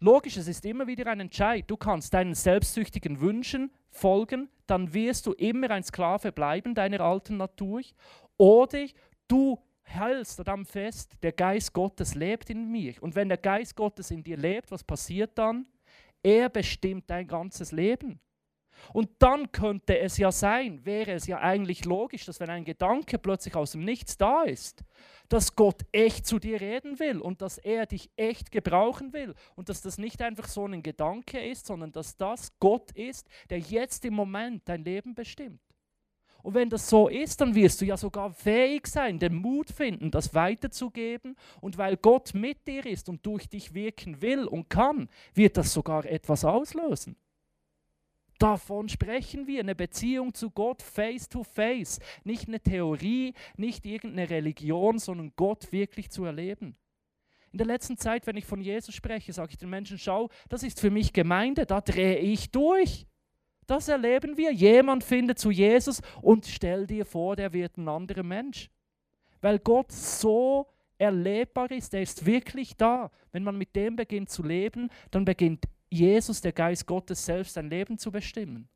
Logisch, 0.03 0.37
es 0.37 0.49
ist 0.49 0.65
immer 0.65 0.89
wieder 0.89 1.07
ein 1.07 1.21
Entscheid. 1.21 1.63
Du 1.69 1.77
kannst 1.77 2.13
deinen 2.13 2.35
selbstsüchtigen 2.35 3.21
Wünschen 3.21 3.71
folgen, 3.89 4.49
dann 4.67 4.93
wirst 4.93 5.27
du 5.27 5.33
immer 5.35 5.71
ein 5.71 5.85
Sklave 5.85 6.33
bleiben 6.33 6.75
deiner 6.75 7.03
alten 7.03 7.37
Natur. 7.37 7.83
Oder 8.37 8.89
du 9.29 9.61
hältst 9.83 10.41
daran 10.41 10.65
fest, 10.65 11.13
der 11.23 11.31
Geist 11.31 11.73
Gottes 11.73 12.17
lebt 12.17 12.51
in 12.51 12.69
mir. 12.69 12.95
Und 13.01 13.15
wenn 13.15 13.29
der 13.29 13.39
Geist 13.39 13.77
Gottes 13.77 14.11
in 14.11 14.25
dir 14.25 14.37
lebt, 14.37 14.73
was 14.73 14.83
passiert 14.83 15.39
dann? 15.39 15.67
Er 16.21 16.49
bestimmt 16.49 17.09
dein 17.09 17.29
ganzes 17.29 17.71
Leben. 17.71 18.19
Und 18.93 19.11
dann 19.19 19.53
könnte 19.53 19.99
es 19.99 20.19
ja 20.19 20.33
sein, 20.33 20.85
wäre 20.85 21.13
es 21.13 21.27
ja 21.27 21.39
eigentlich 21.39 21.85
logisch, 21.85 22.25
dass 22.25 22.41
wenn 22.41 22.51
ein 22.51 22.65
Gedanke 22.65 23.19
plötzlich 23.19 23.55
aus 23.55 23.73
dem 23.73 23.85
Nichts 23.85 24.17
da 24.17 24.43
ist, 24.43 24.85
dass 25.29 25.57
Gott 25.57 25.83
echt 25.93 26.27
zu 26.27 26.39
dir 26.39 26.61
reden 26.61 26.99
will 26.99 27.19
und 27.19 27.41
dass 27.41 27.59
er 27.59 27.87
dich 27.87 28.11
echt 28.17 28.51
gebrauchen 28.51 29.13
will 29.13 29.35
und 29.57 29.69
dass 29.69 29.81
das 29.81 29.99
nicht 29.99 30.21
einfach 30.21 30.47
so 30.47 30.67
ein 30.67 30.83
Gedanke 30.83 31.41
ist, 31.41 31.67
sondern 31.67 31.93
dass 31.93 32.17
das 32.17 32.53
Gott 32.59 32.93
ist, 32.93 33.29
der 33.49 33.59
jetzt 33.59 34.05
im 34.05 34.15
Moment 34.15 34.63
dein 34.67 34.85
Leben 34.85 35.15
bestimmt. 35.15 35.61
Und 36.43 36.55
wenn 36.55 36.69
das 36.69 36.89
so 36.89 37.09
ist, 37.09 37.41
dann 37.41 37.55
wirst 37.55 37.81
du 37.81 37.85
ja 37.85 37.97
sogar 37.97 38.33
fähig 38.33 38.89
sein, 38.89 39.19
den 39.19 39.37
Mut 39.37 39.71
finden, 39.71 40.11
das 40.11 40.35
weiterzugeben. 40.35 41.37
Und 41.61 41.79
weil 41.79 41.97
Gott 41.97 42.35
mit 42.35 42.67
dir 42.67 42.85
ist 42.85 43.09
und 43.09 43.25
durch 43.25 43.49
dich 43.49 43.75
wirken 43.75 44.21
will 44.21 44.45
und 44.45 44.69
kann, 44.69 45.09
wird 45.35 45.57
das 45.57 45.73
sogar 45.73 46.05
etwas 46.05 46.45
auslösen. 46.45 47.17
Davon 48.43 48.89
sprechen 48.89 49.47
wir, 49.47 49.61
eine 49.61 49.77
Beziehung 49.77 50.35
zu 50.35 50.51
Gott 50.51 50.83
face 50.83 51.29
to 51.29 51.45
face. 51.45 52.01
Nicht 52.25 52.49
eine 52.49 52.59
Theorie, 52.59 53.35
nicht 53.57 53.87
irgendeine 53.87 54.31
Religion, 54.31 54.99
sondern 54.99 55.33
Gott 55.37 55.71
wirklich 55.71 56.11
zu 56.11 56.25
erleben. 56.25 56.75
In 57.53 57.59
der 57.59 57.69
letzten 57.69 57.97
Zeit, 57.97 58.27
wenn 58.27 58.37
ich 58.37 58.45
von 58.45 58.61
Jesus 58.61 58.97
spreche, 58.97 59.33
sage 59.33 59.53
ich 59.53 59.59
den 59.59 59.71
Menschen, 59.71 59.97
schau, 59.97 60.29
das 60.49 60.65
ist 60.65 60.81
für 60.81 60.91
mich 60.91 61.13
Gemeinde, 61.13 61.67
da 61.67 61.81
drehe 61.81 62.19
ich 62.19 62.51
durch. 62.51 63.07
Das 63.69 63.87
erleben 63.87 64.37
wir. 64.37 64.53
Jemand 64.53 65.05
findet 65.05 65.39
zu 65.39 65.53
Jesus 65.53 66.03
und 66.21 66.45
stell 66.47 66.89
dir 66.89 67.07
vor, 67.07 67.37
der 67.37 67.53
wird 67.53 67.77
ein 67.77 67.87
anderer 67.87 68.25
Mensch. 68.25 68.71
Weil 69.41 69.61
Gott 69.61 69.93
so 69.93 70.67
erlebbar 70.99 71.71
ist, 71.71 71.95
er 71.95 72.03
ist 72.03 72.27
wirklich 72.27 72.77
da. 72.77 73.13
Wenn 73.31 73.45
man 73.45 73.57
mit 73.57 73.77
dem 73.77 73.95
beginnt 73.95 74.31
zu 74.31 74.43
leben, 74.43 74.91
dann 75.13 75.25
beginnt 75.25 75.69
Jesus, 75.93 76.41
der 76.41 76.53
Geist 76.53 76.87
Gottes 76.87 77.25
selbst, 77.25 77.57
dein 77.57 77.69
Leben 77.69 77.99
zu 77.99 78.11
bestimmen. 78.11 78.69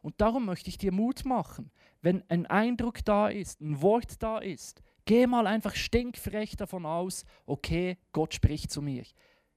Und 0.00 0.20
darum 0.20 0.44
möchte 0.46 0.68
ich 0.70 0.78
dir 0.78 0.92
Mut 0.92 1.24
machen, 1.24 1.70
wenn 2.02 2.22
ein 2.28 2.46
Eindruck 2.46 3.04
da 3.04 3.28
ist, 3.28 3.60
ein 3.60 3.80
Wort 3.82 4.22
da 4.22 4.38
ist, 4.38 4.82
geh 5.04 5.26
mal 5.26 5.46
einfach 5.46 5.74
stinkfrech 5.74 6.56
davon 6.56 6.86
aus, 6.86 7.24
okay, 7.46 7.98
Gott 8.12 8.34
spricht 8.34 8.70
zu 8.70 8.80
mir. 8.80 9.04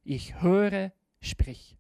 Ich 0.04 0.41
höre, 0.41 0.91
sprich. 1.22 1.78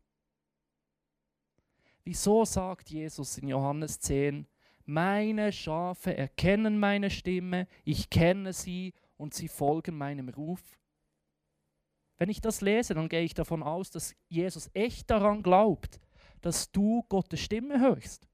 Wieso 2.03 2.45
sagt 2.45 2.89
Jesus 2.89 3.37
in 3.39 3.47
Johannes 3.47 3.99
10, 3.99 4.45
meine 4.85 5.51
Schafe 5.51 6.15
erkennen 6.15 6.79
meine 6.79 7.09
Stimme, 7.09 7.67
ich 7.83 8.09
kenne 8.09 8.53
sie 8.53 8.93
und 9.17 9.33
sie 9.33 9.47
folgen 9.47 9.97
meinem 9.97 10.29
Ruf? 10.29 10.78
Wenn 12.19 12.29
ich 12.29 12.41
das 12.41 12.59
lese, 12.59 12.93
dann 12.93 13.07
gehe 13.07 13.21
ich 13.21 13.33
davon 13.33 13.63
aus, 13.63 13.91
dass 13.91 14.13
Jesus 14.27 14.69
echt 14.73 15.09
daran 15.09 15.41
glaubt, 15.41 16.01
dass 16.41 16.69
du 16.71 17.03
Gottes 17.07 17.39
Stimme 17.39 17.79
hörst. 17.79 18.27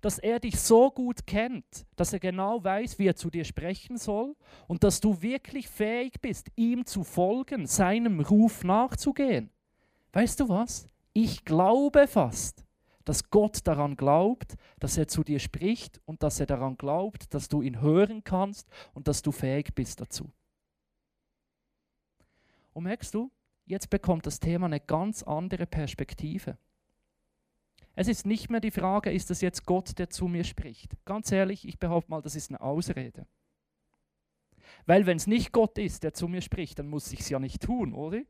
Dass 0.00 0.18
er 0.18 0.40
dich 0.40 0.58
so 0.58 0.90
gut 0.90 1.26
kennt, 1.26 1.86
dass 1.94 2.12
er 2.14 2.20
genau 2.20 2.64
weiß, 2.64 2.98
wie 2.98 3.06
er 3.06 3.16
zu 3.16 3.30
dir 3.30 3.44
sprechen 3.44 3.98
soll 3.98 4.34
und 4.66 4.82
dass 4.82 5.00
du 5.00 5.20
wirklich 5.20 5.68
fähig 5.68 6.20
bist, 6.22 6.48
ihm 6.56 6.86
zu 6.86 7.04
folgen, 7.04 7.66
seinem 7.66 8.20
Ruf 8.20 8.64
nachzugehen. 8.64 9.50
Weißt 10.12 10.40
du 10.40 10.48
was? 10.48 10.88
Ich 11.12 11.44
glaube 11.44 12.06
fast, 12.06 12.64
dass 13.04 13.30
Gott 13.30 13.66
daran 13.66 13.96
glaubt, 13.96 14.56
dass 14.80 14.96
er 14.96 15.08
zu 15.08 15.22
dir 15.22 15.38
spricht 15.38 16.00
und 16.06 16.22
dass 16.22 16.40
er 16.40 16.46
daran 16.46 16.76
glaubt, 16.76 17.32
dass 17.34 17.48
du 17.48 17.60
ihn 17.60 17.80
hören 17.80 18.24
kannst 18.24 18.68
und 18.94 19.08
dass 19.08 19.22
du 19.22 19.32
fähig 19.32 19.74
bist 19.74 20.00
dazu. 20.00 20.30
Und 22.76 22.84
merkst 22.84 23.14
du, 23.14 23.32
jetzt 23.64 23.88
bekommt 23.88 24.26
das 24.26 24.38
Thema 24.38 24.66
eine 24.66 24.80
ganz 24.80 25.22
andere 25.22 25.64
Perspektive. 25.64 26.58
Es 27.94 28.06
ist 28.06 28.26
nicht 28.26 28.50
mehr 28.50 28.60
die 28.60 28.70
Frage, 28.70 29.10
ist 29.10 29.30
es 29.30 29.40
jetzt 29.40 29.64
Gott, 29.64 29.98
der 29.98 30.10
zu 30.10 30.28
mir 30.28 30.44
spricht. 30.44 30.92
Ganz 31.06 31.32
ehrlich, 31.32 31.66
ich 31.66 31.78
behaupte 31.78 32.10
mal, 32.10 32.20
das 32.20 32.36
ist 32.36 32.50
eine 32.50 32.60
Ausrede. 32.60 33.26
Weil 34.84 35.06
wenn 35.06 35.16
es 35.16 35.26
nicht 35.26 35.52
Gott 35.52 35.78
ist, 35.78 36.02
der 36.02 36.12
zu 36.12 36.28
mir 36.28 36.42
spricht, 36.42 36.78
dann 36.78 36.88
muss 36.88 37.10
ich 37.12 37.20
es 37.20 37.30
ja 37.30 37.38
nicht 37.38 37.62
tun, 37.62 37.94
oder? 37.94 38.20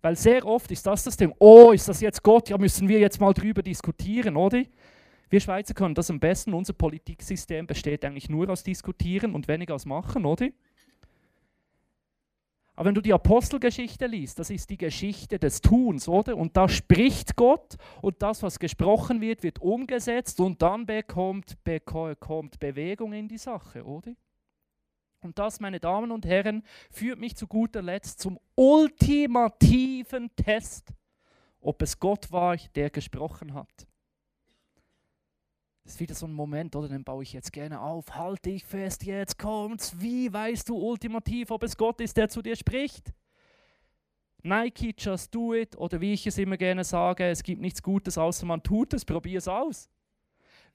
Weil 0.00 0.16
sehr 0.16 0.46
oft 0.46 0.70
ist 0.70 0.86
das 0.86 1.04
das 1.04 1.18
Thema, 1.18 1.34
oh, 1.40 1.72
ist 1.72 1.86
das 1.86 2.00
jetzt 2.00 2.22
Gott? 2.22 2.48
Ja, 2.48 2.56
müssen 2.56 2.88
wir 2.88 3.00
jetzt 3.00 3.20
mal 3.20 3.34
drüber 3.34 3.62
diskutieren, 3.62 4.38
oder? 4.38 4.64
Wir 5.28 5.40
Schweizer 5.40 5.74
können 5.74 5.94
das 5.94 6.08
am 6.08 6.20
besten. 6.20 6.54
Unser 6.54 6.72
Politiksystem 6.72 7.66
besteht 7.66 8.02
eigentlich 8.06 8.30
nur 8.30 8.48
aus 8.48 8.62
Diskutieren 8.62 9.34
und 9.34 9.46
weniger 9.46 9.74
aus 9.74 9.84
Machen, 9.84 10.24
oder? 10.24 10.48
Aber 12.76 12.88
wenn 12.88 12.94
du 12.94 13.00
die 13.00 13.12
Apostelgeschichte 13.12 14.06
liest, 14.06 14.38
das 14.40 14.50
ist 14.50 14.68
die 14.68 14.76
Geschichte 14.76 15.38
des 15.38 15.60
Tuns, 15.60 16.08
oder? 16.08 16.36
Und 16.36 16.56
da 16.56 16.68
spricht 16.68 17.36
Gott 17.36 17.76
und 18.02 18.20
das, 18.20 18.42
was 18.42 18.58
gesprochen 18.58 19.20
wird, 19.20 19.44
wird 19.44 19.60
umgesetzt 19.60 20.40
und 20.40 20.60
dann 20.60 20.84
bekommt, 20.84 21.62
bekommt 21.62 22.58
Bewegung 22.58 23.12
in 23.12 23.28
die 23.28 23.38
Sache, 23.38 23.84
oder? 23.84 24.12
Und 25.20 25.38
das, 25.38 25.60
meine 25.60 25.80
Damen 25.80 26.10
und 26.10 26.26
Herren, 26.26 26.64
führt 26.90 27.18
mich 27.18 27.36
zu 27.36 27.46
guter 27.46 27.80
Letzt 27.80 28.20
zum 28.20 28.38
ultimativen 28.56 30.34
Test, 30.34 30.92
ob 31.60 31.80
es 31.80 31.98
Gott 31.98 32.30
war, 32.30 32.56
der 32.74 32.90
gesprochen 32.90 33.54
hat. 33.54 33.86
Das 35.84 35.94
ist 35.94 36.00
wieder 36.00 36.14
so 36.14 36.26
ein 36.26 36.32
Moment, 36.32 36.74
oder? 36.76 36.88
Den 36.88 37.04
baue 37.04 37.22
ich 37.22 37.34
jetzt 37.34 37.52
gerne 37.52 37.78
auf. 37.78 38.14
Halte 38.14 38.48
ich 38.48 38.64
fest, 38.64 39.04
jetzt 39.04 39.38
kommt's. 39.38 40.00
Wie 40.00 40.32
weißt 40.32 40.70
du 40.70 40.76
ultimativ, 40.76 41.50
ob 41.50 41.62
es 41.62 41.76
Gott 41.76 42.00
ist, 42.00 42.16
der 42.16 42.30
zu 42.30 42.40
dir 42.40 42.56
spricht? 42.56 43.12
Nike, 44.42 44.94
just 44.96 45.34
do 45.34 45.54
it. 45.54 45.76
Oder 45.76 46.00
wie 46.00 46.14
ich 46.14 46.26
es 46.26 46.38
immer 46.38 46.56
gerne 46.56 46.84
sage, 46.84 47.26
es 47.26 47.42
gibt 47.42 47.60
nichts 47.60 47.82
Gutes, 47.82 48.16
außer 48.16 48.46
man 48.46 48.62
tut 48.62 48.94
es. 48.94 49.04
Probier 49.04 49.38
es 49.38 49.46
aus. 49.46 49.90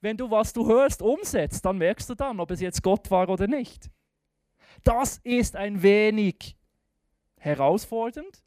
Wenn 0.00 0.16
du, 0.16 0.30
was 0.30 0.52
du 0.52 0.66
hörst, 0.66 1.02
umsetzt, 1.02 1.64
dann 1.64 1.78
merkst 1.78 2.08
du 2.08 2.14
dann, 2.14 2.38
ob 2.38 2.52
es 2.52 2.60
jetzt 2.60 2.82
Gott 2.82 3.10
war 3.10 3.28
oder 3.28 3.48
nicht. 3.48 3.90
Das 4.84 5.18
ist 5.24 5.56
ein 5.56 5.82
wenig 5.82 6.56
herausfordernd, 7.36 8.44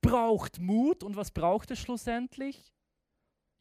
braucht 0.00 0.60
Mut. 0.60 1.02
Und 1.02 1.16
was 1.16 1.32
braucht 1.32 1.72
es 1.72 1.80
schlussendlich? 1.80 2.72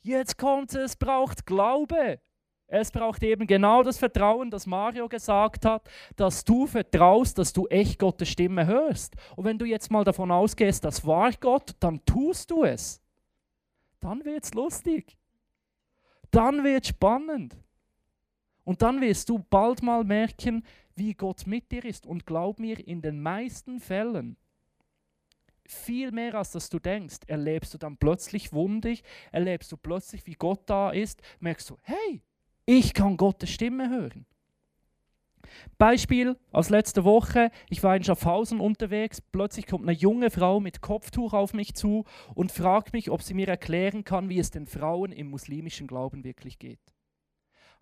Jetzt 0.01 0.37
kommt 0.37 0.75
es, 0.75 0.95
braucht 0.95 1.47
Glaube. 1.47 2.21
Es 2.67 2.91
braucht 2.91 3.21
eben 3.21 3.45
genau 3.45 3.83
das 3.83 3.97
Vertrauen, 3.97 4.49
das 4.49 4.65
Mario 4.65 5.07
gesagt 5.07 5.65
hat, 5.65 5.87
dass 6.15 6.43
du 6.43 6.65
vertraust, 6.65 7.37
dass 7.37 7.53
du 7.53 7.67
echt 7.67 7.99
Gottes 7.99 8.29
Stimme 8.29 8.65
hörst. 8.65 9.15
Und 9.35 9.45
wenn 9.45 9.59
du 9.59 9.65
jetzt 9.65 9.91
mal 9.91 10.03
davon 10.03 10.31
ausgehst, 10.31 10.83
das 10.83 11.05
war 11.05 11.31
Gott, 11.33 11.75
dann 11.79 12.03
tust 12.05 12.49
du 12.49 12.63
es. 12.63 13.01
Dann 13.99 14.25
wird 14.25 14.43
es 14.43 14.53
lustig. 14.53 15.15
Dann 16.31 16.63
wird 16.63 16.87
spannend. 16.87 17.55
Und 18.63 18.81
dann 18.81 18.99
wirst 18.99 19.29
du 19.29 19.39
bald 19.39 19.83
mal 19.83 20.03
merken, 20.03 20.65
wie 20.95 21.13
Gott 21.13 21.45
mit 21.45 21.71
dir 21.71 21.85
ist. 21.85 22.07
Und 22.07 22.25
glaub 22.25 22.59
mir, 22.59 22.85
in 22.87 23.01
den 23.01 23.21
meisten 23.21 23.79
Fällen, 23.79 24.37
viel 25.67 26.11
mehr 26.11 26.33
als 26.35 26.51
dass 26.51 26.69
du 26.69 26.79
denkst, 26.79 27.17
erlebst 27.27 27.73
du 27.73 27.77
dann 27.77 27.97
plötzlich 27.97 28.53
Wunder, 28.53 28.93
erlebst 29.31 29.71
du 29.71 29.77
plötzlich, 29.77 30.25
wie 30.25 30.33
Gott 30.33 30.61
da 30.67 30.91
ist, 30.91 31.21
merkst 31.39 31.69
du, 31.69 31.77
hey, 31.83 32.21
ich 32.65 32.93
kann 32.93 33.17
Gottes 33.17 33.49
Stimme 33.49 33.89
hören. 33.89 34.25
Beispiel 35.77 36.37
aus 36.51 36.69
letzter 36.69 37.03
Woche, 37.03 37.51
ich 37.69 37.83
war 37.83 37.95
in 37.95 38.03
Schaffhausen 38.03 38.59
unterwegs, 38.59 39.21
plötzlich 39.21 39.67
kommt 39.67 39.83
eine 39.83 39.97
junge 39.97 40.29
Frau 40.29 40.59
mit 40.59 40.81
Kopftuch 40.81 41.33
auf 41.33 41.53
mich 41.53 41.75
zu 41.75 42.03
und 42.33 42.51
fragt 42.51 42.93
mich, 42.93 43.09
ob 43.09 43.21
sie 43.21 43.33
mir 43.33 43.47
erklären 43.47 44.03
kann, 44.03 44.29
wie 44.29 44.39
es 44.39 44.51
den 44.51 44.65
Frauen 44.65 45.11
im 45.11 45.29
muslimischen 45.29 45.87
Glauben 45.87 46.23
wirklich 46.23 46.59
geht 46.59 46.79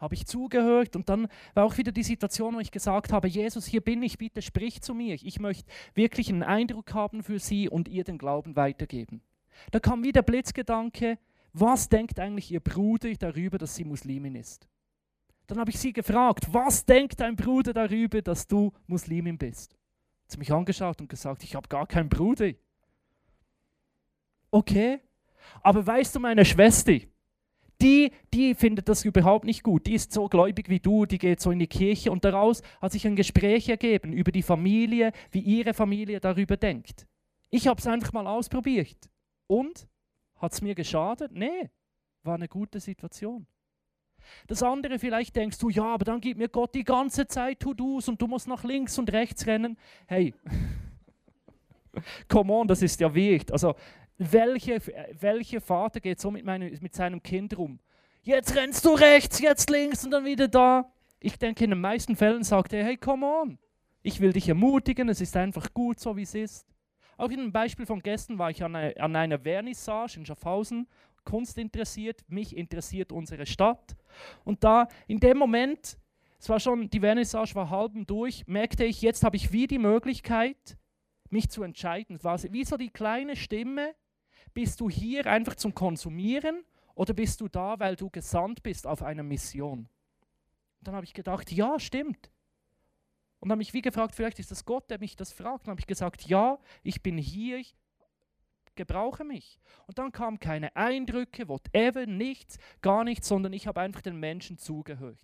habe 0.04 0.16
ich 0.16 0.26
zugehört 0.26 0.98
und 0.98 1.08
dann 1.08 1.30
war 1.54 1.64
auch 1.64 1.78
wieder 1.78 1.94
die 1.94 2.04
Situation, 2.04 2.56
wo 2.56 2.60
ich 2.60 2.72
gesagt 2.72 3.14
habe, 3.14 3.30
Jesus, 3.30 3.66
hier 3.66 3.80
bin 3.80 4.04
ich, 4.04 4.18
bitte 4.18 4.42
sprich 4.42 4.82
zu 4.82 4.94
mir. 4.94 5.16
Ich 5.16 5.40
möchte 5.40 5.72
wirklich 5.94 6.28
einen 6.28 6.44
Eindruck 6.44 6.94
haben 6.94 7.24
für 7.24 7.40
sie 7.40 7.70
und 7.70 7.88
ihr 7.88 8.04
den 8.04 8.18
Glauben 8.18 8.58
weitergeben. 8.58 9.22
Da 9.72 9.80
kam 9.80 10.04
wieder 10.04 10.22
Blitzgedanke, 10.22 11.18
was 11.54 11.88
denkt 11.88 12.20
eigentlich 12.20 12.52
ihr 12.52 12.60
Bruder 12.60 13.14
darüber, 13.14 13.58
dass 13.58 13.76
sie 13.76 13.86
Muslimin 13.86 14.36
ist? 14.36 14.68
Dann 15.48 15.60
habe 15.60 15.72
ich 15.72 15.80
sie 15.80 15.94
gefragt, 15.94 16.48
was 16.52 16.86
denkt 16.86 17.20
dein 17.20 17.36
Bruder 17.36 17.74
darüber, 17.74 18.22
dass 18.22 18.48
du 18.48 18.72
Muslimin 18.88 19.38
bist? 19.38 19.76
Sie 20.28 20.36
hat 20.36 20.40
mich 20.40 20.54
angeschaut 20.54 21.02
und 21.02 21.10
gesagt, 21.10 21.44
ich 21.44 21.56
habe 21.56 21.68
gar 21.68 21.86
keinen 21.86 22.10
Bruder. 22.10 22.52
Okay, 24.52 25.02
aber 25.62 25.86
weißt 25.86 26.16
du, 26.16 26.20
meine 26.20 26.46
Schwester, 26.46 26.98
die, 27.82 28.12
die 28.34 28.56
findet 28.56 28.88
das 28.88 29.04
überhaupt 29.04 29.46
nicht 29.46 29.64
gut. 29.64 29.88
Die 29.88 29.94
ist 29.94 30.14
so 30.14 30.30
gläubig 30.30 30.70
wie 30.70 30.80
du, 30.80 31.06
die 31.06 31.18
geht 31.18 31.42
so 31.42 31.52
in 31.52 31.60
die 31.60 31.68
Kirche 31.68 32.12
und 32.12 32.24
daraus 32.24 32.62
hat 32.82 32.94
sich 32.94 33.06
ein 33.06 33.16
Gespräch 33.16 33.68
ergeben 33.68 34.14
über 34.14 34.32
die 34.32 34.44
Familie, 34.44 35.12
wie 35.32 35.40
ihre 35.40 35.74
Familie 35.74 36.20
darüber 36.20 36.56
denkt. 36.56 37.06
Ich 37.50 37.68
habe 37.68 37.80
es 37.80 37.88
einfach 37.88 38.14
mal 38.14 38.28
ausprobiert. 38.28 39.10
Und? 39.48 39.88
Hat 40.38 40.54
es 40.54 40.62
mir 40.62 40.76
geschadet? 40.76 41.32
Nee, 41.34 41.70
war 42.24 42.36
eine 42.36 42.48
gute 42.48 42.80
Situation. 42.80 43.48
Das 44.48 44.64
andere, 44.64 45.00
vielleicht 45.00 45.36
denkst 45.36 45.58
du, 45.60 45.70
ja, 45.70 45.86
aber 45.86 46.06
dann 46.06 46.22
gibt 46.22 46.38
mir 46.40 46.50
Gott 46.50 46.74
die 46.76 46.84
ganze 46.84 47.28
Zeit 47.28 47.60
To-Dos 47.60 48.08
und 48.10 48.22
du 48.22 48.28
musst 48.28 48.48
nach 48.48 48.64
links 48.64 48.98
und 48.98 49.12
rechts 49.12 49.48
rennen. 49.48 49.78
Hey, 50.08 50.34
come 52.28 52.54
on, 52.54 52.68
das 52.68 52.82
ist 52.82 53.00
ja 53.00 53.14
wichtig. 53.14 53.52
Also 53.52 53.76
welcher 54.18 54.80
welche 55.20 55.60
Vater 55.60 56.00
geht 56.00 56.20
so 56.20 56.32
mit, 56.32 56.46
meine, 56.46 56.70
mit 56.82 56.94
seinem 56.94 57.22
Kind 57.22 57.58
rum? 57.58 57.80
Jetzt 58.22 58.56
rennst 58.56 58.86
du 58.86 58.94
rechts, 58.94 59.40
jetzt 59.40 59.70
links 59.70 60.06
und 60.06 60.12
dann 60.12 60.26
wieder 60.26 60.48
da. 60.48 60.92
Ich 61.20 61.38
denke, 61.38 61.64
in 61.64 61.72
den 61.72 61.82
meisten 61.82 62.16
Fällen 62.16 62.44
sagt 62.44 62.74
er, 62.74 62.84
hey, 62.84 62.98
come 62.98 63.26
on. 63.26 63.58
Ich 64.02 64.20
will 64.20 64.34
dich 64.34 64.50
ermutigen, 64.50 65.10
es 65.10 65.22
ist 65.22 65.36
einfach 65.38 65.74
gut, 65.74 66.00
so 66.00 66.16
wie 66.16 66.24
es 66.24 66.36
ist. 66.36 66.68
Auch 67.18 67.30
in 67.30 67.40
einem 67.40 67.52
Beispiel 67.52 67.86
von 67.86 68.02
gestern 68.02 68.38
war 68.38 68.50
ich 68.50 68.64
an 68.64 68.76
an 68.76 69.16
einer 69.16 69.40
Vernissage 69.40 70.18
in 70.18 70.26
Schaffhausen, 70.26 70.88
Kunst 71.24 71.58
interessiert, 71.58 72.24
mich 72.28 72.56
interessiert 72.56 73.12
unsere 73.12 73.46
Stadt. 73.46 73.96
Und 74.44 74.64
da 74.64 74.88
in 75.08 75.20
dem 75.20 75.38
Moment, 75.38 75.98
es 76.40 76.50
war 76.50 76.60
schon, 76.60 76.90
die 76.90 77.00
Vernissage 77.00 77.56
war 77.56 77.70
halb 77.70 77.94
durch, 78.08 78.46
merkte 78.48 78.84
ich, 78.84 79.02
jetzt 79.02 79.24
habe 79.24 79.36
ich 79.36 79.52
wie 79.52 79.68
die 79.68 79.80
Möglichkeit, 79.80 80.78
mich 81.30 81.50
zu 81.50 81.64
entscheiden. 81.64 82.18
Es 82.18 82.24
war 82.24 82.42
wie 82.44 82.66
so 82.66 82.78
die 82.78 82.90
kleine 82.90 83.36
Stimme, 83.36 83.96
bist 84.54 84.80
du 84.80 84.90
hier 84.90 85.26
einfach 85.26 85.56
zum 85.56 85.74
Konsumieren 85.74 86.64
oder 86.96 87.14
bist 87.14 87.42
du 87.42 87.48
da, 87.48 87.80
weil 87.80 87.96
du 87.96 88.10
gesandt 88.10 88.62
bist 88.64 88.86
auf 88.86 89.02
einer 89.02 89.24
Mission? 89.24 89.80
Und 89.80 90.88
dann 90.88 90.96
habe 90.96 91.06
ich 91.06 91.14
gedacht, 91.14 91.52
ja, 91.52 91.80
stimmt. 91.80 92.30
Und 93.40 93.52
habe 93.52 93.62
ich 93.62 93.74
wie 93.74 93.82
gefragt, 93.82 94.16
vielleicht 94.16 94.40
ist 94.40 94.52
das 94.52 94.64
Gott, 94.64 94.90
der 94.90 95.00
mich 95.00 95.16
das 95.16 95.32
fragt. 95.32 95.66
Und 95.66 95.72
habe 95.72 95.80
ich 95.80 95.88
gesagt, 95.88 96.24
ja, 96.24 96.60
ich 96.82 97.02
bin 97.02 97.18
hier, 97.18 97.62
gebrauche 98.76 99.24
mich. 99.24 99.60
Und 99.88 99.98
dann 99.98 100.12
kamen 100.12 100.40
keine 100.40 100.76
Eindrücke, 100.76 101.48
whatever, 101.48 102.06
nichts, 102.06 102.58
gar 102.82 103.04
nichts, 103.04 103.28
sondern 103.28 103.54
ich 103.54 103.68
habe 103.68 103.82
einfach 103.82 104.02
den 104.02 104.20
Menschen 104.20 104.58
zugehört. 104.58 105.20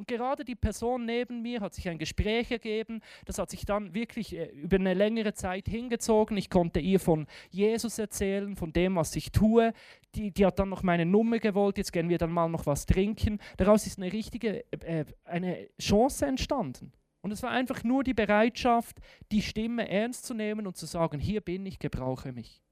Und 0.00 0.08
gerade 0.08 0.46
die 0.46 0.54
Person 0.54 1.04
neben 1.04 1.42
mir 1.42 1.60
hat 1.60 1.74
sich 1.74 1.86
ein 1.86 1.98
Gespräch 1.98 2.50
ergeben, 2.50 3.02
das 3.26 3.38
hat 3.38 3.50
sich 3.50 3.66
dann 3.66 3.92
wirklich 3.92 4.34
äh, 4.34 4.46
über 4.46 4.76
eine 4.76 4.94
längere 4.94 5.34
Zeit 5.34 5.68
hingezogen. 5.68 6.38
Ich 6.38 6.48
konnte 6.48 6.80
ihr 6.80 6.98
von 6.98 7.26
Jesus 7.50 7.98
erzählen, 7.98 8.56
von 8.56 8.72
dem, 8.72 8.96
was 8.96 9.14
ich 9.14 9.30
tue. 9.30 9.74
Die, 10.14 10.30
die 10.30 10.46
hat 10.46 10.58
dann 10.58 10.70
noch 10.70 10.82
meine 10.82 11.04
Nummer 11.04 11.38
gewollt, 11.38 11.76
jetzt 11.76 11.92
gehen 11.92 12.08
wir 12.08 12.16
dann 12.16 12.32
mal 12.32 12.48
noch 12.48 12.64
was 12.64 12.86
trinken. 12.86 13.40
Daraus 13.58 13.86
ist 13.86 13.98
eine 13.98 14.10
richtige 14.10 14.64
äh, 14.82 15.04
eine 15.24 15.68
Chance 15.78 16.24
entstanden. 16.24 16.92
Und 17.20 17.32
es 17.32 17.42
war 17.42 17.50
einfach 17.50 17.84
nur 17.84 18.02
die 18.02 18.14
Bereitschaft, 18.14 19.00
die 19.30 19.42
Stimme 19.42 19.86
ernst 19.86 20.24
zu 20.24 20.32
nehmen 20.32 20.66
und 20.66 20.78
zu 20.78 20.86
sagen, 20.86 21.18
hier 21.18 21.42
bin 21.42 21.66
ich, 21.66 21.78
gebrauche 21.78 22.32
mich. 22.32 22.62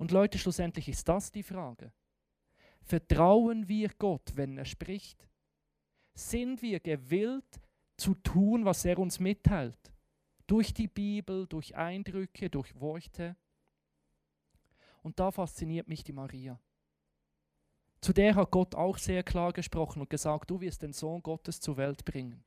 Und 0.00 0.12
Leute, 0.12 0.38
schlussendlich 0.38 0.88
ist 0.88 1.06
das 1.08 1.30
die 1.30 1.42
Frage. 1.42 1.92
Vertrauen 2.80 3.68
wir 3.68 3.90
Gott, 3.98 4.32
wenn 4.34 4.56
er 4.56 4.64
spricht? 4.64 5.30
sind 6.14 6.62
wir 6.62 6.80
gewillt 6.80 7.60
zu 7.96 8.14
tun, 8.14 8.64
was 8.64 8.84
er 8.84 8.98
uns 8.98 9.18
mitteilt. 9.20 9.92
Durch 10.46 10.74
die 10.74 10.88
Bibel, 10.88 11.46
durch 11.46 11.76
Eindrücke, 11.76 12.50
durch 12.50 12.78
Worte. 12.80 13.36
Und 15.02 15.18
da 15.20 15.30
fasziniert 15.30 15.88
mich 15.88 16.02
die 16.02 16.12
Maria. 16.12 16.60
Zu 18.00 18.12
der 18.12 18.34
hat 18.34 18.50
Gott 18.50 18.74
auch 18.74 18.98
sehr 18.98 19.22
klar 19.22 19.52
gesprochen 19.52 20.00
und 20.00 20.10
gesagt, 20.10 20.50
du 20.50 20.60
wirst 20.60 20.82
den 20.82 20.92
Sohn 20.92 21.22
Gottes 21.22 21.60
zur 21.60 21.76
Welt 21.76 22.04
bringen. 22.04 22.42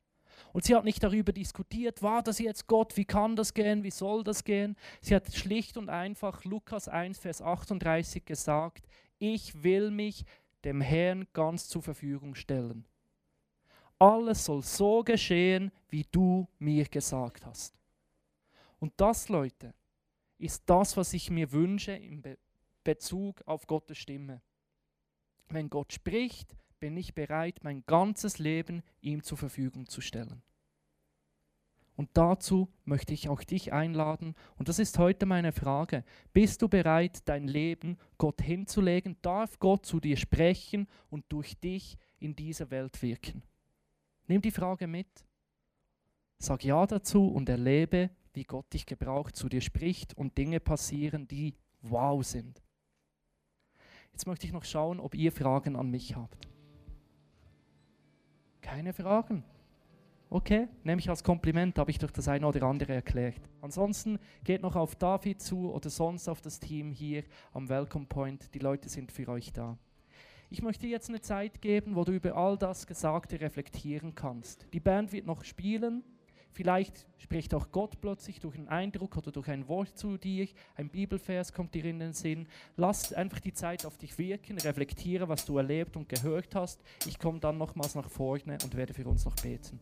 Und 0.52 0.64
sie 0.64 0.74
hat 0.74 0.84
nicht 0.84 1.02
darüber 1.02 1.32
diskutiert, 1.32 2.02
war 2.02 2.22
das 2.22 2.38
jetzt 2.38 2.66
Gott, 2.66 2.96
wie 2.96 3.04
kann 3.04 3.36
das 3.36 3.54
gehen, 3.54 3.82
wie 3.82 3.90
soll 3.90 4.24
das 4.24 4.44
gehen. 4.44 4.76
Sie 5.00 5.14
hat 5.14 5.32
schlicht 5.34 5.76
und 5.76 5.88
einfach 5.88 6.44
Lukas 6.44 6.88
1, 6.88 7.18
Vers 7.18 7.42
38 7.42 8.24
gesagt, 8.24 8.86
ich 9.18 9.62
will 9.62 9.90
mich 9.90 10.24
dem 10.64 10.80
Herrn 10.80 11.26
ganz 11.32 11.68
zur 11.68 11.82
Verfügung 11.82 12.34
stellen 12.34 12.86
alles 13.98 14.44
soll 14.44 14.62
so 14.62 15.02
geschehen, 15.02 15.72
wie 15.88 16.04
du 16.10 16.48
mir 16.58 16.84
gesagt 16.84 17.46
hast. 17.46 17.74
Und 18.78 18.92
das, 18.96 19.28
Leute, 19.28 19.74
ist 20.38 20.62
das, 20.66 20.96
was 20.96 21.12
ich 21.12 21.30
mir 21.30 21.50
wünsche 21.52 21.92
in 21.92 22.22
Be 22.22 22.38
Bezug 22.82 23.40
auf 23.46 23.66
Gottes 23.66 23.96
Stimme. 23.96 24.42
Wenn 25.48 25.70
Gott 25.70 25.94
spricht, 25.94 26.54
bin 26.84 26.98
ich 26.98 27.14
bereit, 27.14 27.60
mein 27.62 27.82
ganzes 27.86 28.38
Leben 28.38 28.82
ihm 29.00 29.22
zur 29.22 29.38
Verfügung 29.38 29.88
zu 29.88 30.02
stellen. 30.02 30.42
Und 31.96 32.10
dazu 32.12 32.68
möchte 32.84 33.14
ich 33.14 33.30
auch 33.30 33.42
dich 33.42 33.72
einladen. 33.72 34.34
Und 34.56 34.68
das 34.68 34.78
ist 34.78 34.98
heute 34.98 35.24
meine 35.24 35.52
Frage. 35.52 36.04
Bist 36.34 36.60
du 36.60 36.68
bereit, 36.68 37.22
dein 37.24 37.48
Leben 37.48 37.96
Gott 38.18 38.42
hinzulegen? 38.42 39.16
Darf 39.22 39.58
Gott 39.60 39.86
zu 39.86 39.98
dir 39.98 40.18
sprechen 40.18 40.86
und 41.08 41.24
durch 41.30 41.58
dich 41.58 41.96
in 42.18 42.36
dieser 42.36 42.70
Welt 42.70 43.00
wirken? 43.00 43.42
Nimm 44.26 44.42
die 44.42 44.50
Frage 44.50 44.86
mit. 44.86 45.24
Sag 46.38 46.64
Ja 46.64 46.86
dazu 46.86 47.28
und 47.28 47.48
erlebe, 47.48 48.10
wie 48.34 48.44
Gott 48.44 48.70
dich 48.74 48.84
gebraucht, 48.84 49.36
zu 49.36 49.48
dir 49.48 49.62
spricht 49.62 50.12
und 50.18 50.36
Dinge 50.36 50.60
passieren, 50.60 51.26
die 51.28 51.54
wow 51.80 52.22
sind. 52.22 52.62
Jetzt 54.12 54.26
möchte 54.26 54.46
ich 54.46 54.52
noch 54.52 54.66
schauen, 54.66 55.00
ob 55.00 55.14
ihr 55.14 55.32
Fragen 55.32 55.76
an 55.76 55.88
mich 55.88 56.14
habt. 56.14 56.46
Keine 58.64 58.94
Fragen? 58.94 59.44
Okay, 60.30 60.68
nehme 60.84 60.98
ich 60.98 61.10
als 61.10 61.22
Kompliment, 61.22 61.78
habe 61.78 61.90
ich 61.90 61.98
durch 61.98 62.12
das 62.12 62.28
eine 62.28 62.46
oder 62.46 62.62
andere 62.62 62.94
erklärt. 62.94 63.42
Ansonsten 63.60 64.18
geht 64.42 64.62
noch 64.62 64.74
auf 64.74 64.96
David 64.96 65.42
zu 65.42 65.70
oder 65.70 65.90
sonst 65.90 66.28
auf 66.28 66.40
das 66.40 66.60
Team 66.60 66.90
hier 66.90 67.24
am 67.52 67.68
Welcome 67.68 68.06
Point. 68.06 68.54
Die 68.54 68.58
Leute 68.60 68.88
sind 68.88 69.12
für 69.12 69.28
euch 69.28 69.52
da. 69.52 69.76
Ich 70.48 70.62
möchte 70.62 70.86
jetzt 70.86 71.10
eine 71.10 71.20
Zeit 71.20 71.60
geben, 71.60 71.94
wo 71.94 72.04
du 72.04 72.12
über 72.12 72.34
all 72.36 72.56
das 72.56 72.86
Gesagte 72.86 73.38
reflektieren 73.38 74.14
kannst. 74.14 74.66
Die 74.72 74.80
Band 74.80 75.12
wird 75.12 75.26
noch 75.26 75.44
spielen. 75.44 76.02
Vielleicht 76.54 77.06
spricht 77.18 77.52
auch 77.52 77.72
Gott 77.72 78.00
plötzlich 78.00 78.38
durch 78.38 78.56
einen 78.56 78.68
Eindruck 78.68 79.16
oder 79.16 79.32
durch 79.32 79.48
ein 79.48 79.66
Wort 79.66 79.98
zu 79.98 80.16
dir. 80.16 80.46
Ein 80.76 80.88
Bibelvers 80.88 81.52
kommt 81.52 81.74
dir 81.74 81.84
in 81.84 81.98
den 81.98 82.12
Sinn. 82.12 82.46
Lass 82.76 83.12
einfach 83.12 83.40
die 83.40 83.52
Zeit 83.52 83.84
auf 83.84 83.98
dich 83.98 84.16
wirken, 84.18 84.56
reflektiere, 84.58 85.28
was 85.28 85.44
du 85.44 85.58
erlebt 85.58 85.96
und 85.96 86.08
gehört 86.08 86.54
hast. 86.54 86.80
Ich 87.06 87.18
komme 87.18 87.40
dann 87.40 87.58
nochmals 87.58 87.96
nach 87.96 88.08
vorne 88.08 88.58
und 88.62 88.76
werde 88.76 88.94
für 88.94 89.04
uns 89.04 89.24
noch 89.24 89.34
beten. 89.34 89.80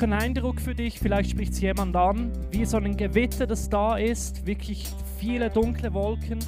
Noch 0.00 0.16
ein 0.16 0.22
Eindruck 0.22 0.60
für 0.60 0.74
dich, 0.74 0.98
vielleicht 0.98 1.30
spricht 1.30 1.52
es 1.52 1.60
jemand 1.60 1.94
an, 1.94 2.32
wie 2.50 2.64
so 2.64 2.78
ein 2.78 2.96
Gewitter, 2.96 3.46
das 3.46 3.68
da 3.68 3.98
ist, 3.98 4.46
wirklich 4.46 4.88
viele 5.18 5.50
dunkle 5.50 5.92
Wolken 5.92 6.38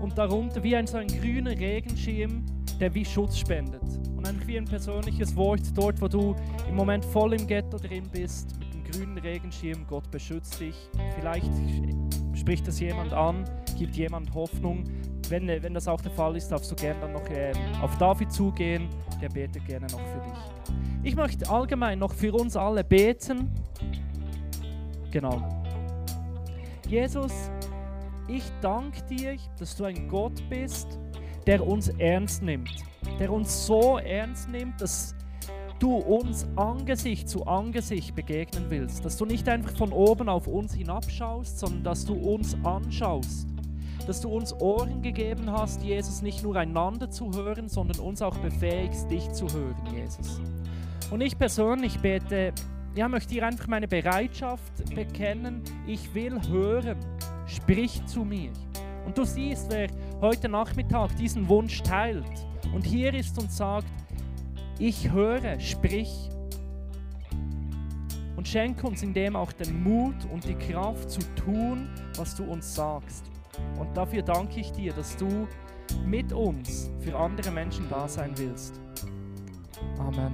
und 0.00 0.16
darunter 0.16 0.62
wie 0.62 0.74
ein 0.74 0.86
so 0.86 0.96
ein 0.96 1.08
grüner 1.08 1.50
Regenschirm, 1.50 2.42
der 2.80 2.94
wie 2.94 3.04
Schutz 3.04 3.36
spendet. 3.36 3.82
Und 4.16 4.26
einfach 4.26 4.46
wie 4.46 4.56
ein 4.56 4.64
persönliches 4.64 5.36
Wort 5.36 5.60
dort, 5.74 6.00
wo 6.00 6.08
du 6.08 6.34
im 6.68 6.74
Moment 6.74 7.04
voll 7.04 7.34
im 7.34 7.46
Ghetto 7.46 7.76
drin 7.76 8.08
bist, 8.10 8.58
mit 8.58 8.72
dem 8.72 8.84
grünen 8.84 9.18
Regenschirm, 9.18 9.86
Gott 9.86 10.10
beschützt 10.10 10.58
dich. 10.58 10.76
Vielleicht 11.16 11.50
spricht 12.34 12.66
das 12.66 12.80
jemand 12.80 13.12
an, 13.12 13.44
gibt 13.78 13.94
jemand 13.96 14.32
Hoffnung. 14.32 14.84
Wenn, 15.32 15.48
wenn 15.48 15.72
das 15.72 15.88
auch 15.88 16.02
der 16.02 16.10
Fall 16.10 16.36
ist, 16.36 16.52
darfst 16.52 16.70
du 16.70 16.74
gerne 16.76 17.00
dann 17.00 17.14
noch 17.14 17.26
äh, 17.30 17.54
auf 17.80 17.96
David 17.96 18.30
zugehen, 18.30 18.90
der 19.18 19.30
betet 19.30 19.64
gerne 19.64 19.86
noch 19.86 19.98
für 19.98 20.20
dich. 20.20 20.74
Ich 21.04 21.16
möchte 21.16 21.48
allgemein 21.48 21.98
noch 21.98 22.12
für 22.12 22.34
uns 22.34 22.54
alle 22.54 22.84
beten. 22.84 23.50
Genau. 25.10 25.40
Jesus, 26.86 27.32
ich 28.28 28.44
danke 28.60 29.02
dir, 29.06 29.38
dass 29.58 29.74
du 29.74 29.84
ein 29.84 30.06
Gott 30.06 30.34
bist, 30.50 30.98
der 31.46 31.66
uns 31.66 31.88
ernst 31.88 32.42
nimmt. 32.42 32.84
Der 33.18 33.32
uns 33.32 33.64
so 33.64 33.96
ernst 33.96 34.50
nimmt, 34.50 34.82
dass 34.82 35.14
du 35.78 35.96
uns 35.96 36.46
Angesicht 36.56 37.26
zu 37.26 37.46
Angesicht 37.46 38.14
begegnen 38.14 38.66
willst. 38.68 39.02
Dass 39.02 39.16
du 39.16 39.24
nicht 39.24 39.48
einfach 39.48 39.74
von 39.78 39.92
oben 39.92 40.28
auf 40.28 40.46
uns 40.46 40.74
hinabschaust, 40.74 41.58
sondern 41.58 41.84
dass 41.84 42.04
du 42.04 42.12
uns 42.12 42.54
anschaust. 42.64 43.48
Dass 44.06 44.20
du 44.20 44.28
uns 44.28 44.52
Ohren 44.60 45.00
gegeben 45.02 45.50
hast, 45.50 45.82
Jesus, 45.82 46.22
nicht 46.22 46.42
nur 46.42 46.56
einander 46.56 47.10
zu 47.10 47.32
hören, 47.32 47.68
sondern 47.68 48.00
uns 48.00 48.20
auch 48.20 48.36
befähigst, 48.38 49.10
dich 49.10 49.30
zu 49.32 49.46
hören, 49.52 49.86
Jesus. 49.94 50.40
Und 51.10 51.20
ich 51.20 51.38
persönlich 51.38 52.00
bete, 52.00 52.52
ja, 52.94 53.08
möchte 53.08 53.34
hier 53.34 53.46
einfach 53.46 53.68
meine 53.68 53.88
Bereitschaft 53.88 54.94
bekennen. 54.94 55.62
Ich 55.86 56.14
will 56.14 56.40
hören. 56.48 56.98
Sprich 57.46 58.04
zu 58.06 58.24
mir. 58.24 58.50
Und 59.06 59.18
du 59.18 59.24
siehst, 59.24 59.70
wer 59.70 59.88
heute 60.20 60.48
Nachmittag 60.48 61.16
diesen 61.16 61.48
Wunsch 61.48 61.82
teilt 61.82 62.24
und 62.74 62.84
hier 62.86 63.12
ist 63.14 63.38
und 63.38 63.50
sagt, 63.50 63.92
ich 64.78 65.10
höre, 65.10 65.58
sprich. 65.60 66.30
Und 68.36 68.48
schenke 68.48 68.86
uns 68.86 69.02
in 69.02 69.12
dem 69.14 69.36
auch 69.36 69.52
den 69.52 69.82
Mut 69.82 70.16
und 70.32 70.44
die 70.44 70.54
Kraft 70.54 71.10
zu 71.10 71.20
tun, 71.34 71.88
was 72.16 72.34
du 72.34 72.44
uns 72.44 72.74
sagst. 72.74 73.31
Und 73.78 73.96
dafür 73.96 74.22
danke 74.22 74.60
ich 74.60 74.72
dir, 74.72 74.92
dass 74.92 75.16
du 75.16 75.46
mit 76.04 76.32
uns 76.32 76.90
für 77.00 77.16
andere 77.16 77.50
Menschen 77.50 77.88
da 77.88 78.08
sein 78.08 78.32
willst. 78.36 78.80
Amen. 79.98 80.32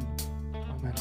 Amen. 0.54 0.94